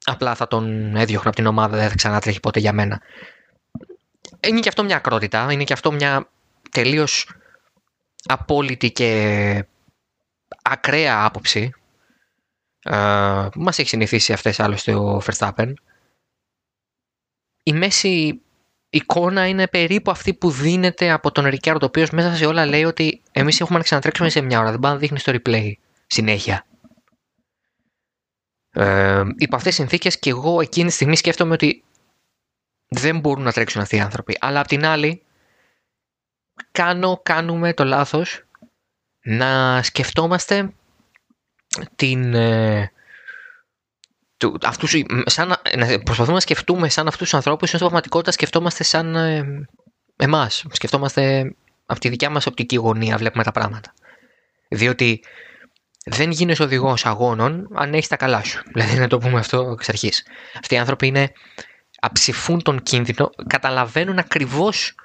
απλά 0.03 0.35
θα 0.35 0.47
τον 0.47 0.95
έδιωχνα 0.95 1.27
από 1.27 1.37
την 1.37 1.45
ομάδα, 1.45 1.77
δεν 1.77 1.89
θα 1.89 1.95
ξανατρέχει 1.95 2.39
ποτέ 2.39 2.59
για 2.59 2.73
μένα. 2.73 3.01
Είναι 4.47 4.59
και 4.59 4.69
αυτό 4.69 4.83
μια 4.83 4.95
ακρότητα, 4.95 5.51
είναι 5.51 5.63
και 5.63 5.73
αυτό 5.73 5.91
μια 5.91 6.29
τελείως 6.71 7.29
απόλυτη 8.25 8.91
και 8.91 9.65
ακραία 10.61 11.25
άποψη. 11.25 11.73
Ε, 12.83 13.47
μας 13.55 13.79
έχει 13.79 13.87
συνηθίσει 13.87 14.33
αυτές 14.33 14.59
άλλωστε 14.59 14.95
ο 14.95 15.21
Verstappen. 15.25 15.73
Η 17.63 17.73
μέση 17.73 18.41
εικόνα 18.89 19.47
είναι 19.47 19.67
περίπου 19.67 20.11
αυτή 20.11 20.33
που 20.33 20.49
δίνεται 20.51 21.11
από 21.11 21.31
τον 21.31 21.45
Ρικιάρντ, 21.45 21.83
ο 21.83 21.85
οποίος 21.85 22.09
μέσα 22.09 22.35
σε 22.35 22.45
όλα 22.45 22.65
λέει 22.65 22.83
ότι 22.83 23.21
εμείς 23.31 23.61
έχουμε 23.61 23.77
να 23.77 23.83
ξανατρέξουμε 23.83 24.29
σε 24.29 24.41
μια 24.41 24.59
ώρα. 24.59 24.71
Δεν 24.71 24.79
πάει 24.79 24.91
να 24.91 24.97
δείχνεις 24.97 25.21
στο 25.21 25.33
replay 25.35 25.71
συνέχεια. 26.07 26.65
Ε, 28.71 29.23
υπό 29.37 29.55
αυτές 29.55 29.75
τις 29.75 29.75
συνθήκες 29.75 30.19
και 30.19 30.29
εγώ 30.29 30.61
εκείνη 30.61 30.87
τη 30.87 30.93
στιγμή 30.93 31.15
σκέφτομαι 31.15 31.53
ότι 31.53 31.84
δεν 32.87 33.19
μπορούν 33.19 33.43
να 33.43 33.51
τρέξουν 33.51 33.81
αυτοί 33.81 33.95
οι 33.95 33.99
άνθρωποι. 33.99 34.37
Αλλά 34.39 34.59
απ' 34.59 34.67
την 34.67 34.85
άλλη, 34.85 35.23
κάνω, 36.71 37.19
κάνουμε 37.23 37.73
το 37.73 37.83
λάθος 37.83 38.43
να 39.21 39.81
σκεφτόμαστε 39.83 40.73
την, 41.95 42.33
ε, 42.33 42.91
του, 44.37 44.57
αυτούς, 44.63 44.95
σαν, 45.25 45.47
να 45.75 45.99
προσπαθούμε 45.99 46.35
να 46.35 46.39
σκεφτούμε 46.39 46.89
σαν 46.89 47.07
αυτούς 47.07 47.23
τους 47.23 47.33
ανθρώπους, 47.33 47.69
ενώ 47.69 47.77
στην 47.77 47.79
πραγματικότητα 47.79 48.31
σκεφτόμαστε 48.31 48.83
σαν 48.83 49.15
ε, 49.15 49.67
εμάς. 50.15 50.65
Σκεφτόμαστε 50.71 51.53
από 51.85 51.99
τη 51.99 52.09
δικιά 52.09 52.29
μας 52.29 52.45
οπτική 52.45 52.75
γωνία, 52.75 53.17
βλέπουμε 53.17 53.43
τα 53.43 53.51
πράγματα. 53.51 53.93
Διότι 54.67 55.23
δεν 56.05 56.31
γίνεσαι 56.31 56.63
οδηγός 56.63 57.05
αγώνων 57.05 57.67
αν 57.73 57.93
έχεις 57.93 58.07
τα 58.07 58.15
καλά 58.15 58.43
σου. 58.43 58.63
Δηλαδή, 58.73 58.97
να 58.97 59.07
το 59.07 59.17
πούμε 59.17 59.39
αυτό 59.39 59.69
εξ 59.71 59.89
αρχής. 59.89 60.25
Αυτοί 60.59 60.75
οι 60.75 60.77
άνθρωποι 60.77 61.07
είναι, 61.07 61.31
αψηφούν 62.05 62.61
τον 62.61 62.83
κίνδυνο, 62.83 63.29
καταλαβαίνουν 63.47 64.19
ακριβώς 64.19 64.95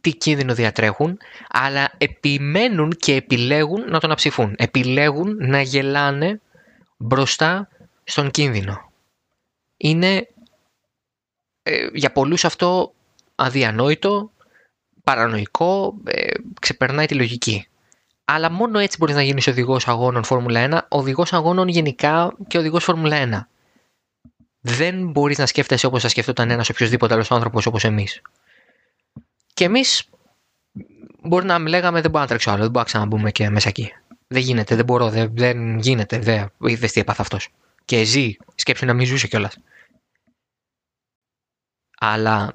τι 0.00 0.14
κίνδυνο 0.16 0.54
διατρέχουν, 0.54 1.18
αλλά 1.48 1.90
επιμένουν 1.98 2.90
και 2.90 3.14
επιλέγουν 3.14 3.90
να 3.90 4.00
τον 4.00 4.10
αψηφούν. 4.10 4.54
Επιλέγουν 4.58 5.36
να 5.38 5.60
γελάνε 5.60 6.40
μπροστά 6.96 7.68
στον 8.04 8.30
κίνδυνο. 8.30 8.92
Είναι 9.76 10.28
ε, 11.62 11.86
για 11.92 12.12
πολλούς 12.12 12.44
αυτό 12.44 12.94
αδιανόητο, 13.34 14.30
παρανοϊκό, 15.04 15.94
ε, 16.04 16.30
ξεπερνάει 16.60 17.06
τη 17.06 17.14
λογική. 17.14 17.66
Αλλά 18.24 18.50
μόνο 18.50 18.78
έτσι 18.78 18.96
μπορείς 19.00 19.14
να 19.14 19.22
γίνεις 19.22 19.46
οδηγός 19.46 19.88
αγώνων 19.88 20.24
Φόρμουλα 20.24 20.86
1, 20.88 20.96
οδηγός 20.96 21.32
αγώνων 21.32 21.68
γενικά 21.68 22.36
και 22.48 22.58
οδηγός 22.58 22.84
Φόρμουλα 22.84 23.48
1. 23.48 23.55
Δεν 24.68 25.10
μπορείς 25.10 25.38
να 25.38 25.46
σκέφτεσαι 25.46 25.86
όπως 25.86 26.02
θα 26.02 26.08
σκεφτόταν 26.08 26.50
ένας 26.50 26.68
οποιοδήποτε 26.68 27.14
άλλος 27.14 27.30
άνθρωπος 27.30 27.66
όπως 27.66 27.84
εμείς. 27.84 28.22
Και 29.54 29.64
εμείς 29.64 30.04
μπορεί 31.22 31.46
να 31.46 31.58
λέγαμε 31.58 32.00
δεν 32.00 32.10
μπορώ 32.10 32.22
να 32.22 32.28
τρέξω 32.28 32.50
άλλο, 32.50 32.62
δεν 32.62 32.70
μπορώ 32.70 32.80
να 32.80 32.84
ξαναμπούμε 32.84 33.30
και 33.30 33.50
μέσα 33.50 33.68
εκεί. 33.68 33.92
Δεν 34.26 34.42
γίνεται, 34.42 34.76
δεν 34.76 34.84
μπορώ, 34.84 35.10
δεν, 35.10 35.30
δεν 35.36 35.78
γίνεται, 35.78 36.18
δεν, 36.18 36.52
δεν 36.58 36.90
τι 36.90 37.00
έπαθα 37.00 37.22
αυτός 37.22 37.48
και 37.86 38.04
ζει. 38.04 38.36
Σκέψη 38.54 38.84
να 38.84 38.94
μην 38.94 39.06
ζούσε 39.06 39.26
κιόλας. 39.26 39.58
Αλλά 41.98 42.52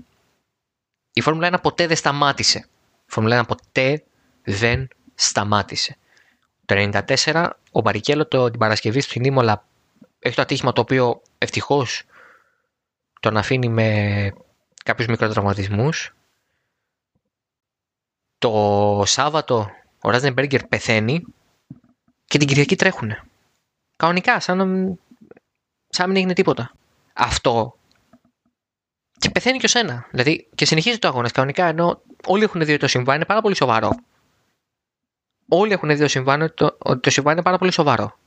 η 1.14 1.22
Φόρμουλα 1.22 1.50
1 1.58 1.62
ποτέ 1.62 1.88
δεν 1.88 1.96
σταμάτησε. 1.96 2.68
Η 3.06 3.12
Φόρμουλα 3.12 3.44
1 3.44 3.48
ποτέ 3.48 4.04
δεν 4.44 4.88
σταμάτησε. 5.16 5.98
Το 6.66 7.02
1994 7.24 7.50
ο 7.72 7.82
Μπαρικέλο 7.82 8.28
το, 8.28 8.50
την 8.50 8.60
Παρασκευή 8.60 9.02
στην 9.02 9.24
Ήμολα 9.24 9.66
έχει 10.22 10.36
το 10.36 10.42
ατύχημα 10.42 10.74
το 10.74 10.82
οποίο 10.82 11.22
ευτυχώς 11.38 12.04
τον 13.20 13.38
αφήνει 13.38 13.70
με 13.70 14.34
κάποιους 14.86 15.08
μικροτραυματισμούς. 15.08 16.16
Το 18.38 19.04
Σάββατο 19.06 19.70
ο 20.02 20.10
Ράζενμπεργκερ 20.10 20.68
πεθαίνει 20.68 21.24
και 22.26 22.38
την 22.38 22.48
Κυριακή 22.48 22.76
τρέχουνε. 22.76 23.24
Κανονικά, 23.96 24.40
σαν 24.40 24.58
να, 24.58 24.66
σαν 25.90 26.06
να 26.06 26.08
μην 26.08 26.16
έγινε 26.16 26.34
τίποτα. 26.34 26.72
Αυτό. 27.14 27.78
Και 29.12 29.30
πεθαίνει 29.30 29.58
και 29.58 29.66
ο 29.66 29.70
Σένα. 29.70 30.08
Δηλαδή, 30.12 30.50
και 30.56 30.66
συνεχίζει 30.66 31.00
το 31.00 31.08
αγώνας 31.08 31.32
κανονικά, 31.32 31.66
ενώ 31.66 32.02
όλοι 32.26 32.44
έχουν 32.44 32.66
δει 32.66 32.72
ότι 32.72 32.80
το 32.80 32.88
συμβάν 32.88 33.16
είναι 33.16 33.26
πάρα 33.26 33.42
πολύ 33.42 33.56
σοβαρό. 33.56 33.96
Όλοι 35.48 35.72
έχουν 35.72 35.90
δει 35.90 35.98
το 35.98 36.08
συμβάν 36.08 36.42
ότι 36.42 37.00
το 37.02 37.10
συμβάν 37.10 37.34
είναι 37.34 37.44
πάρα 37.44 37.58
πολύ 37.58 37.72
σοβαρό. 37.72 38.20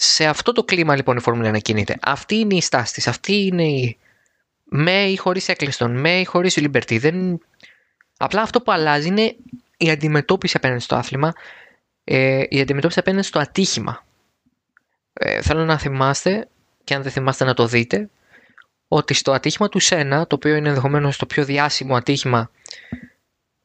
Σε 0.00 0.26
αυτό 0.26 0.52
το 0.52 0.64
κλίμα 0.64 0.96
λοιπόν 0.96 1.16
η 1.16 1.20
Φόρμουλα 1.20 1.50
1 1.50 1.62
κινείται. 1.62 1.96
Αυτή 2.00 2.34
είναι 2.34 2.54
η 2.54 2.60
στάση 2.60 2.92
της. 2.92 3.06
Αυτή 3.06 3.46
είναι 3.46 3.64
η. 3.64 3.98
Με 4.64 5.04
ή 5.04 5.16
χωρίς 5.16 5.48
Έκλειστον, 5.48 6.00
με 6.00 6.20
ή 6.20 6.24
χωρίς 6.24 6.56
Λιμπερτή. 6.56 6.98
Δεν... 6.98 7.40
Απλά 8.16 8.42
αυτό 8.42 8.60
που 8.60 8.72
αλλάζει 8.72 9.08
είναι 9.08 9.36
η 9.76 9.90
αντιμετώπιση 9.90 10.56
απέναντι 10.56 10.80
στο 10.82 10.96
άθλημα, 10.96 11.32
ε, 12.04 12.42
η 12.48 12.60
αντιμετώπιση 12.60 12.98
απέναντι 12.98 13.26
στο 13.26 13.38
ατύχημα. 13.38 14.04
Ε, 15.12 15.42
θέλω 15.42 15.64
να 15.64 15.78
θυμάστε, 15.78 16.48
και 16.84 16.94
αν 16.94 17.02
δεν 17.02 17.12
θυμάστε 17.12 17.44
να 17.44 17.54
το 17.54 17.66
δείτε, 17.66 18.08
ότι 18.88 19.14
στο 19.14 19.32
ατύχημα 19.32 19.68
του 19.68 19.78
Σένα, 19.78 20.26
το 20.26 20.34
οποίο 20.34 20.54
είναι 20.54 20.68
ενδεχομένως 20.68 21.16
το 21.16 21.26
πιο 21.26 21.44
διάσημο 21.44 21.96
ατύχημα 21.96 22.50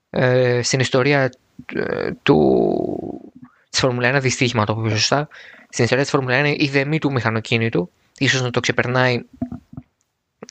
ε, 0.09 0.61
στην 0.63 0.79
ιστορία 0.79 1.31
ε, 1.73 2.11
του, 2.23 3.21
της 3.69 3.79
Φόρμουλα 3.79 4.17
1, 4.17 4.21
δυστύχημα 4.21 4.65
το 4.65 4.75
πω 4.75 4.89
σωστά, 4.89 5.27
στην 5.73 5.83
ιστορία 5.83 6.03
της 6.03 6.13
Φόρμουλα 6.13 6.41
1 6.41 6.55
η 6.57 6.67
δεμή 6.67 6.99
του 6.99 7.11
μηχανοκίνητου, 7.11 7.91
ίσως 8.17 8.41
να 8.41 8.49
το 8.49 8.59
ξεπερνάει 8.59 9.21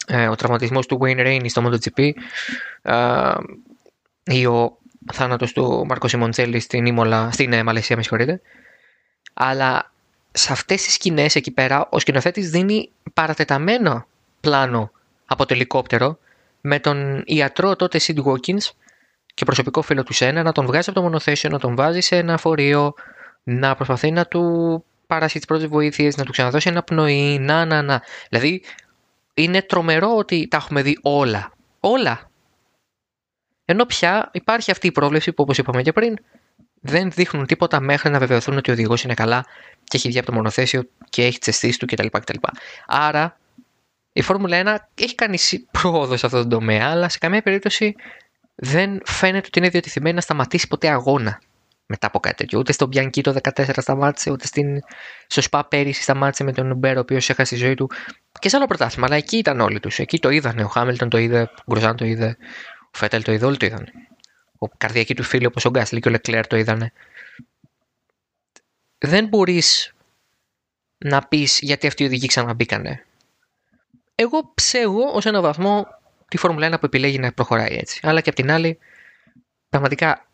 ε, 0.06 0.28
ο 0.28 0.34
τραυματισμός 0.34 0.86
του 0.86 0.98
Wayne 1.02 1.26
Rainey 1.26 1.44
στο 1.48 1.62
MotoGP 1.66 2.10
ε, 2.82 3.34
ή 4.24 4.46
ο 4.46 4.78
θάνατος 5.12 5.52
του 5.52 5.84
Μάρκο 5.86 6.08
Σιμοντσέλη 6.08 6.60
στην, 6.60 6.86
Ήμολα, 6.86 7.30
στην 7.32 7.52
ε, 7.52 7.62
Μαλαισία, 7.62 7.96
με 7.96 8.02
συγχωρείτε. 8.02 8.40
Αλλά 9.34 9.92
σε 10.32 10.52
αυτές 10.52 10.82
τις 10.82 10.92
σκηνές 10.92 11.34
εκεί 11.34 11.50
πέρα 11.50 11.88
ο 11.90 11.98
σκηνοθέτης 11.98 12.50
δίνει 12.50 12.90
παρατεταμένο 13.14 14.06
πλάνο 14.40 14.90
από 15.26 15.46
το 15.46 15.54
ελικόπτερο 15.54 16.18
με 16.60 16.78
τον 16.78 17.22
ιατρό 17.26 17.76
τότε 17.76 18.00
Sid 18.02 18.22
Watkins 18.24 18.70
και 19.34 19.44
προσωπικό 19.44 19.82
φίλο 19.82 20.02
του 20.02 20.12
Σένα 20.12 20.42
να 20.42 20.52
τον 20.52 20.66
βγάζει 20.66 20.90
από 20.90 20.98
το 20.98 21.04
μονοθέσιο, 21.04 21.50
να 21.50 21.58
τον 21.58 21.74
βάζει 21.74 22.00
σε 22.00 22.16
ένα 22.16 22.36
φορείο, 22.36 22.94
να 23.42 23.74
προσπαθεί 23.74 24.10
να 24.10 24.26
του 24.26 24.84
παράσει 25.12 25.38
τι 25.38 25.46
πρώτε 25.46 25.66
βοήθειε, 25.66 26.10
να 26.16 26.24
του 26.24 26.32
ξαναδώσει 26.32 26.68
ένα 26.68 26.82
πνοή, 26.82 27.38
να, 27.38 27.64
να, 27.64 27.82
να. 27.82 28.02
Δηλαδή 28.28 28.62
είναι 29.34 29.62
τρομερό 29.62 30.16
ότι 30.16 30.48
τα 30.48 30.56
έχουμε 30.56 30.82
δει 30.82 30.98
όλα. 31.02 31.52
Όλα. 31.80 32.30
Ενώ 33.64 33.84
πια 33.84 34.30
υπάρχει 34.32 34.70
αυτή 34.70 34.86
η 34.86 34.92
πρόβλεψη 34.92 35.32
που 35.32 35.42
όπως 35.42 35.58
είπαμε 35.58 35.82
και 35.82 35.92
πριν, 35.92 36.16
δεν 36.80 37.10
δείχνουν 37.10 37.46
τίποτα 37.46 37.80
μέχρι 37.80 38.10
να 38.10 38.18
βεβαιωθούν 38.18 38.56
ότι 38.56 38.70
ο 38.70 38.72
οδηγός 38.72 39.02
είναι 39.02 39.14
καλά 39.14 39.44
και 39.84 39.96
έχει 39.96 40.08
βγει 40.08 40.18
από 40.18 40.26
το 40.26 40.32
μονοθέσιο 40.32 40.88
και 41.08 41.24
έχει 41.24 41.38
τι 41.38 41.50
αισθήσει 41.50 41.78
του 41.78 41.86
κτλ. 41.86 42.06
κτλ. 42.06 42.38
Άρα 42.86 43.38
η 44.12 44.22
Φόρμουλα 44.22 44.80
1 44.96 45.02
έχει 45.02 45.14
κάνει 45.14 45.38
πρόοδο 45.70 46.16
σε 46.16 46.26
αυτό 46.26 46.42
το 46.42 46.48
τομέα, 46.48 46.90
αλλά 46.90 47.08
σε 47.08 47.18
καμία 47.18 47.42
περίπτωση 47.42 47.94
δεν 48.54 49.00
φαίνεται 49.04 49.46
ότι 49.46 49.58
είναι 49.58 49.68
διατηθειμένη 49.68 50.14
να 50.14 50.20
σταματήσει 50.20 50.68
ποτέ 50.68 50.88
αγώνα 50.88 51.40
μετά 51.92 52.06
από 52.06 52.20
κάτι 52.20 52.36
τέτοιο. 52.36 52.58
Ούτε 52.58 52.72
στον 52.72 52.88
Μπιανκί 52.88 53.22
το 53.22 53.36
14 53.54 53.70
σταμάτησε, 53.76 54.30
ούτε 54.30 54.46
στην... 54.46 54.78
στο 55.26 55.40
Σπα 55.40 55.64
πέρυσι 55.64 56.02
σταμάτησε 56.02 56.44
με 56.44 56.52
τον 56.52 56.70
Ουμπέρο, 56.70 56.98
ο 56.98 57.00
οποίος 57.00 57.30
έχασε 57.30 57.54
τη 57.54 57.60
ζωή 57.60 57.74
του. 57.74 57.90
Και 58.38 58.48
σε 58.48 58.56
άλλο 58.56 58.66
πρωτάθλημα, 58.66 59.06
αλλά 59.06 59.16
εκεί 59.16 59.36
ήταν 59.36 59.60
όλοι 59.60 59.80
τους. 59.80 59.98
Εκεί 59.98 60.18
το 60.18 60.30
είδανε. 60.30 60.64
Ο 60.64 60.68
Χάμιλτον 60.68 61.08
το 61.08 61.18
είδε, 61.18 61.40
ο 61.42 61.72
Γκροζάν 61.72 61.96
το 61.96 62.04
είδε, 62.04 62.36
ο 62.92 62.98
Φέτελ 62.98 63.22
το 63.22 63.32
είδε, 63.32 63.46
όλοι 63.46 63.56
το 63.56 63.66
είδαν. 63.66 63.88
Ο 64.58 64.68
καρδιακή 64.68 65.14
του 65.14 65.22
φίλοι 65.22 65.46
όπως 65.46 65.64
ο 65.64 65.70
Γκάσλι 65.70 66.00
και 66.00 66.08
ο 66.08 66.10
Λεκλέρ 66.10 66.46
το 66.46 66.56
είδανε. 66.56 66.92
Δεν 68.98 69.26
μπορείς 69.26 69.94
να 70.98 71.22
πεις 71.26 71.58
γιατί 71.60 71.86
αυτοί 71.86 72.02
οι 72.02 72.06
οδηγοί 72.06 72.26
ξαναμπήκανε. 72.26 73.04
Εγώ 74.14 74.52
ψέγω 74.54 75.04
ως 75.12 75.26
ένα 75.26 75.40
βαθμό 75.40 75.86
τη 76.28 76.36
Φόρμουλα 76.36 76.68
1 76.68 76.70
που 76.70 76.86
επιλέγει 76.86 77.18
να 77.18 77.32
προχωράει 77.32 77.76
έτσι. 77.76 78.00
Αλλά 78.02 78.20
και 78.20 78.28
απ' 78.28 78.34
την 78.34 78.50
άλλη, 78.50 78.78
πραγματικά 79.68 80.26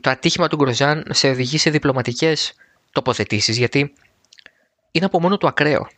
το 0.00 0.10
ατύχημα 0.10 0.48
του 0.48 0.56
Γκροζάν 0.56 1.04
σε 1.10 1.28
οδηγεί 1.28 1.58
σε 1.58 1.70
διπλωματικές 1.70 2.54
τοποθετήσεις 2.92 3.56
γιατί 3.56 3.94
είναι 4.90 5.04
από 5.04 5.20
μόνο 5.20 5.38
του 5.38 5.46
ακραίο. 5.46 5.88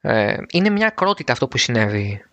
Ε, 0.00 0.36
είναι 0.50 0.70
μια 0.70 0.86
ακρότητα 0.86 1.32
αυτό 1.32 1.48
που 1.48 1.58
συνέβη 1.58 2.24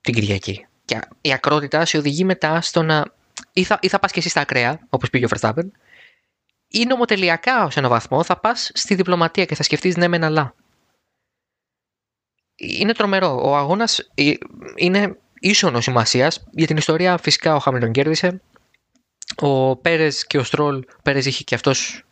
την 0.00 0.14
Κυριακή. 0.14 0.66
Και 0.84 1.00
η 1.20 1.32
ακρότητα 1.32 1.84
σε 1.84 1.98
οδηγεί 1.98 2.24
μετά 2.24 2.60
στο 2.60 2.82
να. 2.82 3.04
ή 3.52 3.64
θα, 3.64 3.78
ή 3.82 3.88
θα 3.88 3.98
πας 3.98 4.12
και 4.12 4.18
εσύ 4.18 4.28
στα 4.28 4.40
ακραία, 4.40 4.80
όπως 4.88 5.10
πήγε 5.10 5.24
ο 5.24 5.28
Verstappen, 5.36 5.68
ή 6.68 6.84
νομοτελειακά 6.84 7.64
ω 7.64 7.68
ένα 7.74 7.88
βαθμό 7.88 8.22
θα 8.22 8.40
πας 8.40 8.70
στη 8.74 8.94
διπλωματία 8.94 9.44
και 9.44 9.54
θα 9.54 9.62
σκεφτείς 9.62 9.96
ναι, 9.96 10.08
μεν 10.08 10.24
αλλά. 10.24 10.54
Είναι 12.56 12.92
τρομερό. 12.92 13.40
Ο 13.42 13.56
αγώνας 13.56 14.10
ε, 14.14 14.32
είναι 14.76 15.18
ίσονος 15.40 15.84
σημασίας. 15.84 16.44
Για 16.50 16.66
την 16.66 16.76
ιστορία, 16.76 17.18
φυσικά 17.18 17.54
ο 17.54 17.58
Χάμιλτον 17.58 17.92
κέρδισε. 17.92 18.40
Ο 19.40 19.76
Πέρες 19.76 20.26
και 20.26 20.38
ο 20.38 20.42
Στρόλ, 20.42 20.76
ο 20.76 21.00
Πέρες 21.02 21.26
είχε 21.26 21.44
και 21.44 21.54
αυτός 21.54 22.04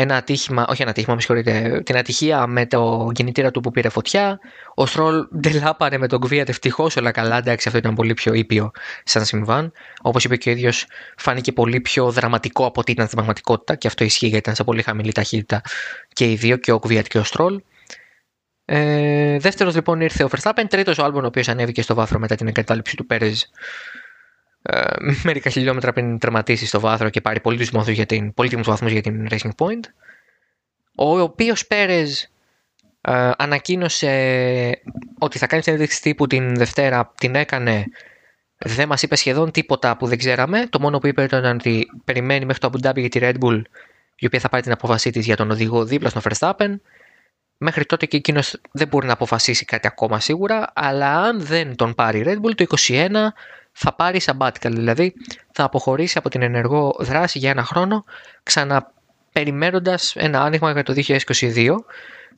ένα 0.00 0.16
ατύχημα, 0.16 0.66
όχι 0.68 0.82
ένα 0.82 0.90
ατύχημα, 0.90 1.14
με 1.14 1.20
συγχωρείτε, 1.20 1.82
την 1.84 1.96
ατυχία 1.96 2.46
με 2.46 2.66
το 2.66 3.10
κινητήρα 3.14 3.50
του 3.50 3.60
που 3.60 3.70
πήρε 3.70 3.88
φωτιά. 3.88 4.38
Ο 4.74 4.86
Στρόλ 4.86 5.26
ντελάπαρε 5.36 5.98
με 5.98 6.06
τον 6.06 6.20
Κβίατ 6.20 6.48
ευτυχώς 6.48 6.96
όλα 6.96 7.10
καλά. 7.10 7.36
Εντάξει, 7.36 7.68
αυτό 7.68 7.78
ήταν 7.78 7.94
πολύ 7.94 8.14
πιο 8.14 8.34
ήπιο 8.34 8.70
σαν 9.04 9.24
συμβάν. 9.24 9.72
Όπως 10.02 10.24
είπε 10.24 10.36
και 10.36 10.48
ο 10.48 10.52
ίδιος, 10.52 10.86
φάνηκε 11.16 11.52
πολύ 11.52 11.80
πιο 11.80 12.10
δραματικό 12.10 12.66
από 12.66 12.80
ό,τι 12.80 12.92
ήταν 12.92 13.04
στην 13.04 13.16
πραγματικότητα 13.16 13.74
και 13.74 13.86
αυτό 13.86 14.04
ισχύει 14.04 14.26
γιατί 14.26 14.38
ήταν 14.38 14.54
σε 14.54 14.64
πολύ 14.64 14.82
χαμηλή 14.82 15.12
ταχύτητα 15.12 15.60
και 16.12 16.30
οι 16.30 16.34
δύο, 16.34 16.56
και 16.56 16.72
ο 16.72 16.78
Κβίατ 16.78 17.06
και 17.06 17.18
ο 17.18 17.24
Στρόλ. 17.24 17.60
Ε, 18.64 19.38
Δεύτερος 19.38 19.74
λοιπόν 19.74 20.00
ήρθε 20.00 20.24
ο 20.24 20.28
Verstappen. 20.36 20.64
Τρίτος 20.68 20.98
ο 20.98 21.04
Άλμπον, 21.04 21.24
ο 21.24 21.26
οποίος 21.26 21.48
ανέβηκε 21.48 21.82
στο 21.82 21.94
βάθρο 21.94 22.18
μετά 22.18 22.34
την 22.34 22.46
εγκατάλειψη 22.46 22.96
του 22.96 23.06
Πέρεζ 23.06 23.42
ε, 23.42 23.46
μερικά 25.22 25.50
χιλιόμετρα 25.50 25.92
πριν 25.92 26.18
τερματίσει 26.18 26.66
στο 26.66 26.80
βάθρο 26.80 27.10
και 27.10 27.20
πάρει 27.20 27.40
πολύτιμου 27.40 27.70
βαθμούς 27.72 27.94
για 27.94 28.06
την, 28.06 28.32
βαθμούς 28.64 28.92
για 28.92 29.02
την 29.02 29.26
Racing 29.30 29.50
Point. 29.56 29.84
Ο 30.94 31.20
οποίος 31.20 31.66
Πέρεζ 31.66 32.20
ε, 33.00 33.30
ανακοίνωσε 33.36 34.80
ότι 35.18 35.38
θα 35.38 35.46
κάνει 35.46 35.62
συνέντευξη 35.62 36.02
τύπου 36.02 36.26
την 36.26 36.56
Δευτέρα, 36.56 37.12
την 37.18 37.34
έκανε. 37.34 37.84
Δεν 38.56 38.88
μας 38.88 39.02
είπε 39.02 39.16
σχεδόν 39.16 39.50
τίποτα 39.50 39.96
που 39.96 40.06
δεν 40.06 40.18
ξέραμε. 40.18 40.66
Το 40.70 40.80
μόνο 40.80 40.98
που 40.98 41.06
είπε 41.06 41.22
ήταν 41.22 41.44
ότι 41.44 41.86
περιμένει 42.04 42.44
μέχρι 42.44 42.60
το 42.60 42.70
Abu 42.72 42.86
Dhabi 42.86 42.96
για 42.96 43.08
τη 43.08 43.18
Red 43.22 43.44
Bull, 43.44 43.62
η 44.16 44.26
οποία 44.26 44.40
θα 44.40 44.48
πάρει 44.48 44.62
την 44.62 44.72
απόφασή 44.72 45.10
της 45.10 45.24
για 45.24 45.36
τον 45.36 45.50
οδηγό 45.50 45.84
δίπλα 45.84 46.08
στον 46.08 46.22
Verstappen. 46.24 46.74
Μέχρι 47.56 47.84
τότε 47.84 48.06
και 48.06 48.16
εκείνος 48.16 48.60
δεν 48.72 48.88
μπορεί 48.88 49.06
να 49.06 49.12
αποφασίσει 49.12 49.64
κάτι 49.64 49.86
ακόμα 49.86 50.20
σίγουρα, 50.20 50.72
αλλά 50.74 51.20
αν 51.20 51.40
δεν 51.40 51.76
τον 51.76 51.94
πάρει 51.94 52.18
η 52.18 52.24
Red 52.26 52.36
Bull, 52.36 52.54
το 52.54 52.76
21 52.86 53.10
θα 53.80 53.92
πάρει 53.92 54.20
sabbatical, 54.24 54.70
δηλαδή 54.70 55.14
θα 55.52 55.64
αποχωρήσει 55.64 56.18
από 56.18 56.28
την 56.28 56.42
ενεργό 56.42 56.96
δράση 56.98 57.38
για 57.38 57.50
ένα 57.50 57.64
χρόνο, 57.64 58.04
ξαναπεριμένοντας 58.42 60.16
ένα 60.16 60.42
άνοιγμα 60.42 60.72
για 60.72 60.82
το 60.82 60.92
2022, 60.92 61.84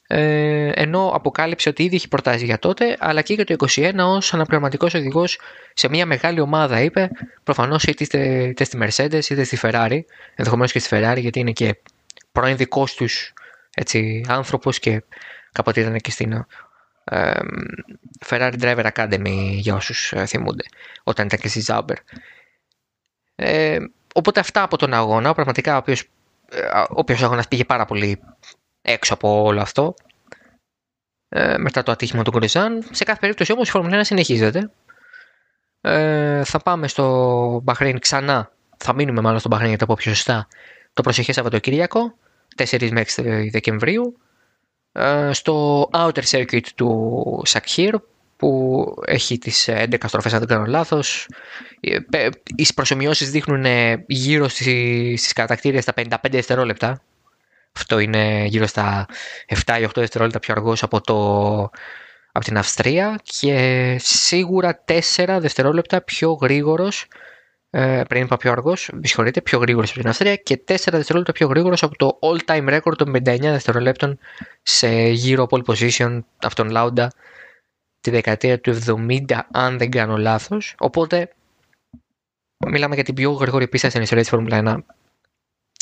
ε, 0.07 0.70
ενώ 0.74 1.11
αποκάλυψε 1.14 1.68
ότι 1.68 1.83
ήδη 1.83 1.96
έχει 1.96 2.09
προτάσει 2.09 2.44
για 2.44 2.59
τότε, 2.59 2.96
αλλά 2.98 3.22
και 3.22 3.35
για 3.35 3.44
το 3.44 3.57
2021 3.74 3.92
ως 3.98 4.35
αναπληρωματικός 4.35 4.94
οδηγός 4.94 5.40
σε 5.74 5.88
μια 5.88 6.07
μεγάλη 6.07 6.40
ομάδα, 6.40 6.81
είπε, 6.81 7.11
προφανώς 7.44 7.85
είτε, 7.85 8.44
είτε 8.44 8.64
στη 8.64 8.79
Mercedes 8.83 9.24
είτε 9.31 9.44
στη 9.44 9.59
Ferrari, 9.62 10.00
ενδεχομένως 10.35 10.72
και 10.72 10.79
στη 10.79 10.96
Ferrari 10.96 11.18
γιατί 11.18 11.38
είναι 11.38 11.53
και 11.53 11.76
πρώην 12.33 12.57
δικός 12.57 12.94
τους 12.94 13.33
έτσι, 13.74 14.24
άνθρωπος 14.29 14.79
και 14.79 15.03
κάποτε 15.53 15.81
ήταν 15.81 15.96
και 15.96 16.11
στην 16.11 16.46
Ferrari 18.27 18.55
Driver 18.61 18.90
Academy 18.94 19.51
για 19.53 19.75
όσους 19.75 20.12
ε, 20.12 20.27
θυμούνται 20.27 20.64
όταν 21.03 21.27
ήταν 21.27 21.38
και 21.38 21.49
στη 21.49 21.64
Zauber. 21.66 21.96
Ε, 23.35 23.79
οπότε 24.14 24.40
αυτά 24.40 24.62
από 24.62 24.77
τον 24.77 24.94
αγώνα, 24.94 25.35
πραγματικά 25.35 25.75
ο 25.75 25.79
οποίος, 25.79 26.05
ε, 26.51 26.61
ο 26.79 26.87
οποίος 26.88 27.23
αγώνας 27.23 27.49
πήγε 27.49 27.64
πάρα 27.64 27.85
πολύ 27.85 28.20
έξω 28.83 29.14
από 29.14 29.42
όλο 29.42 29.61
αυτό 29.61 29.94
ε, 31.29 31.59
μετά 31.59 31.83
το 31.83 31.92
ατύχημα 31.92 32.23
του 32.23 32.31
Γκοριζάν. 32.31 32.85
Σε 32.90 33.05
κάθε 33.05 33.20
περίπτωση 33.20 33.53
όμως 33.53 33.68
η 33.68 33.70
Φόρμουλα 33.70 34.01
1 34.01 34.05
συνεχίζεται. 34.05 34.70
Ε, 35.81 36.44
θα 36.44 36.59
πάμε 36.59 36.88
στο 36.88 37.61
Μπαχρέιν 37.62 37.99
ξανά, 37.99 38.53
θα 38.77 38.94
μείνουμε 38.94 39.20
μάλλον 39.20 39.38
στο 39.38 39.49
Μπαχρέιν 39.49 39.70
για 39.70 39.79
το 39.79 39.87
πω 39.87 39.94
πιο 39.99 40.14
σωστά, 40.14 40.49
το 40.92 41.03
προσεχές 41.03 41.35
Σαββατοκύριακο, 41.35 42.14
4 42.57 42.90
με 42.90 43.01
6 43.01 43.49
Δεκεμβρίου. 43.51 44.18
Ε, 44.92 45.31
στο 45.33 45.88
outer 45.92 46.22
circuit 46.31 46.66
του 46.74 47.42
Σακχίρ 47.44 47.94
που 48.37 48.85
έχει 49.07 49.38
τις 49.38 49.68
11 49.68 49.94
στροφές 50.07 50.33
αν 50.33 50.38
δεν 50.38 50.48
κάνω 50.48 50.64
λάθος. 50.64 51.29
Ε, 51.81 52.29
οι 52.57 52.66
προσωμιώσεις 52.74 53.31
δείχνουν 53.31 53.64
γύρω 54.07 54.48
στις 54.48 55.33
κατακτήριες 55.33 55.83
στα 55.83 55.92
55 55.96 56.16
δευτερόλεπτα. 56.31 57.03
Αυτό 57.76 57.98
είναι 57.98 58.44
γύρω 58.46 58.66
στα 58.66 59.07
7 59.66 59.81
ή 59.81 59.85
8 59.85 59.90
δευτερόλεπτα 59.94 60.38
πιο 60.38 60.55
αργός 60.57 60.83
από, 60.83 61.00
το, 61.00 61.16
από 62.33 62.44
την 62.44 62.59
Αυστρία 62.59 63.20
και 63.22 63.96
σίγουρα 64.00 64.85
4 65.16 65.38
δευτερόλεπτα 65.40 66.00
πιο 66.00 66.33
γρήγορος 66.33 67.07
ε, 67.71 68.03
πριν 68.09 68.23
είπα 68.23 68.37
πιο 68.37 68.53
αργός, 68.53 68.91
συγχωρείτε, 69.01 69.41
πιο 69.43 69.59
γρήγορος 69.59 69.91
από 69.91 70.01
την 70.01 70.09
Αυστρία 70.09 70.37
και 70.37 70.65
4 70.67 70.75
δευτερόλεπτα 70.91 71.33
πιο 71.33 71.47
γρήγορος 71.47 71.83
από 71.83 71.97
το 71.97 72.19
all 72.23 72.39
time 72.45 72.79
record 72.79 72.97
των 72.97 73.13
59 73.17 73.41
δευτερολέπτων 73.41 74.19
σε 74.63 74.89
γύρω 75.09 75.47
pole 75.51 75.63
position 75.65 76.21
από 76.37 76.55
τον 76.55 76.71
Λάουντα 76.71 77.13
τη 78.01 78.11
δεκαετία 78.11 78.61
του 78.61 78.79
70, 78.87 79.41
αν 79.53 79.79
δεν 79.79 79.91
κάνω 79.91 80.17
λάθος. 80.17 80.75
Οπότε 80.79 81.33
μιλάμε 82.67 82.95
για 82.95 83.05
την 83.05 83.15
πιο 83.15 83.31
γρήγορη 83.31 83.69
πίστα 83.69 83.89
στην 83.91 84.03
ιστορία 84.03 84.23
της 84.23 84.33
Φόρμουλα 84.33 84.63
1 84.65 84.95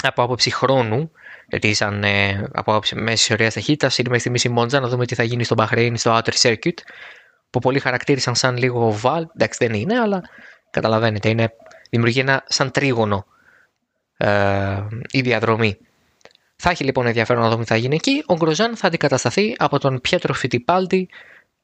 από 0.02 0.22
άποψη 0.22 0.50
χρόνου. 0.50 1.12
Γιατί 1.48 1.74
σαν 1.74 2.04
ε, 2.04 2.48
από 2.52 2.70
άποψη 2.70 2.94
μέσης 2.94 3.20
ιστορίας 3.20 3.54
ταχύτητα, 3.54 3.86
είναι 3.86 4.02
μέχρι 4.02 4.18
στιγμής 4.18 4.44
η 4.44 4.48
Μόντζα 4.48 4.80
να 4.80 4.88
δούμε 4.88 5.06
τι 5.06 5.14
θα 5.14 5.22
γίνει 5.22 5.44
στο 5.44 5.54
Bahrain 5.58 5.92
στο 5.94 6.18
Outer 6.18 6.32
Circuit. 6.40 6.78
Που 7.50 7.58
πολλοί 7.58 7.78
χαρακτήρισαν 7.78 8.34
σαν 8.34 8.56
λίγο 8.56 8.92
βαλ. 8.92 9.26
Εντάξει, 9.34 9.66
δεν 9.66 9.74
είναι, 9.74 9.98
αλλά 9.98 10.22
καταλαβαίνετε, 10.70 11.28
είναι 11.28 11.52
δημιουργεί 11.90 12.20
ένα 12.20 12.44
σαν 12.46 12.70
τρίγωνο 12.70 13.26
ε, 14.16 14.82
η 15.10 15.20
διαδρομή. 15.20 15.78
Θα 16.56 16.70
έχει 16.70 16.84
λοιπόν 16.84 17.06
ενδιαφέρον 17.06 17.42
να 17.42 17.50
δούμε 17.50 17.62
τι 17.62 17.68
θα 17.68 17.76
γίνει 17.76 17.94
εκεί. 17.94 18.22
Ο 18.26 18.34
Γκροζάν 18.34 18.76
θα 18.76 18.86
αντικατασταθεί 18.86 19.54
από 19.58 19.78
τον 19.78 20.00
Πιέτρο 20.00 20.34
Φιτιπάλτη, 20.34 21.08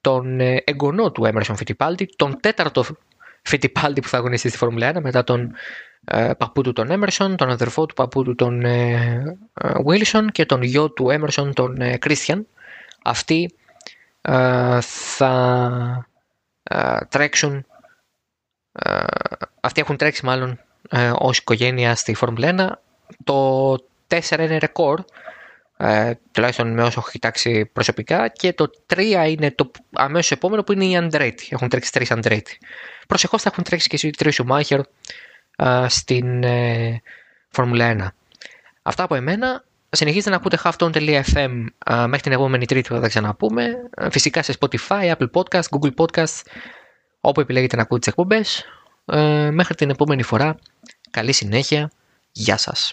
τον 0.01 0.41
ε, 0.41 0.63
εγγονό 0.65 1.11
του 1.13 1.25
Έμερσον 1.25 1.57
Φιτιπάλτη, 1.57 2.09
τον 2.17 2.41
τέταρτο 2.41 2.85
Φιτιπάλτη 3.43 4.01
που 4.01 4.09
θα 4.09 4.17
αγωνιστεί 4.17 4.49
στη 4.49 4.59
Φόρμουλα 4.59 4.93
1 4.97 5.01
μετά 5.01 5.25
τον 5.25 5.53
ε, 6.05 6.31
παππού 6.39 6.63
του 6.63 6.73
τον 6.73 6.91
Έμερσον, 6.91 7.37
τον 7.37 7.51
αδερφό 7.51 7.87
του 7.87 7.95
παππού 7.95 8.23
του 8.23 8.35
τον 8.35 8.65
ε, 8.65 9.23
Βίλσον 9.87 10.31
και 10.31 10.47
τον 10.47 10.63
γιο 10.63 10.91
του 10.91 11.11
Έμερσον 11.11 11.53
τον 11.53 11.99
Κρίστιαν. 11.99 12.47
Αυτοί 13.05 13.55
θα 14.91 16.09
τρέξουν 17.09 17.67
αυτοί 19.61 19.81
έχουν 19.81 19.97
τρέξει 19.97 20.25
μάλλον 20.25 20.61
ε, 20.91 21.13
ως 21.15 21.39
οικογένεια 21.39 21.95
στη 21.95 22.15
Φόρμουλα 22.15 22.55
1. 22.59 22.69
Το 23.25 23.73
4 24.09 24.39
είναι 24.39 24.59
ρεκόρ, 24.59 25.01
ε, 25.77 26.13
τουλάχιστον 26.33 26.73
με 26.73 26.83
όσο 26.83 27.01
έχω 27.01 27.11
κοιτάξει 27.11 27.67
προσωπικά 27.67 28.29
και 28.29 28.53
το 28.53 28.71
3 28.95 29.27
είναι 29.29 29.51
το 29.51 29.71
αμέσως 29.93 30.31
επόμενο 30.31 30.63
που 30.63 30.73
είναι 30.73 30.85
η 30.85 30.97
Αντρέτη. 30.97 31.49
Έχουν 31.51 31.69
τρέξει 31.69 31.93
τρεις 31.93 32.11
Αντρέτη. 32.11 32.59
Προσεχώς 33.07 33.43
θα 33.43 33.51
έχουν 33.53 33.65
τρέξει 33.65 33.89
και 33.89 34.07
οι 34.07 34.11
τρεις 34.11 34.35
Σουμάχερ 34.35 34.81
ε, 35.57 35.87
στην 35.89 36.43
ε, 36.43 37.03
Φόρμουλα 37.49 37.97
1. 37.99 38.09
Αυτά 38.83 39.03
από 39.03 39.15
εμένα. 39.15 39.65
Συνεχίζετε 39.91 40.31
να 40.31 40.37
ακούτε 40.37 40.59
halftone.fm 40.65 41.65
ε, 41.87 41.95
μέχρι 41.95 42.21
την 42.21 42.33
επόμενη 42.33 42.65
τρίτη 42.65 42.89
που 42.89 42.95
θα 42.95 43.01
τα 43.01 43.09
ξαναπούμε. 43.09 43.75
Ε, 43.97 44.11
φυσικά 44.11 44.43
σε 44.43 44.55
Spotify, 44.61 45.15
Apple 45.15 45.31
Podcast, 45.33 45.63
Google 45.79 45.95
Podcast, 45.97 46.41
όπου 47.25 47.41
επιλέγετε 47.41 47.77
να 47.77 47.83
ακούτε 47.83 47.99
τις 47.99 48.09
εκπομπές. 48.09 48.65
Ε, 49.07 49.51
μέχρι 49.51 49.75
την 49.75 49.91
επόμενη 49.91 50.23
φορά, 50.23 50.57
καλή 51.11 51.33
συνέχεια. 51.33 51.91
Γεια 52.33 52.57
σας. 52.57 52.93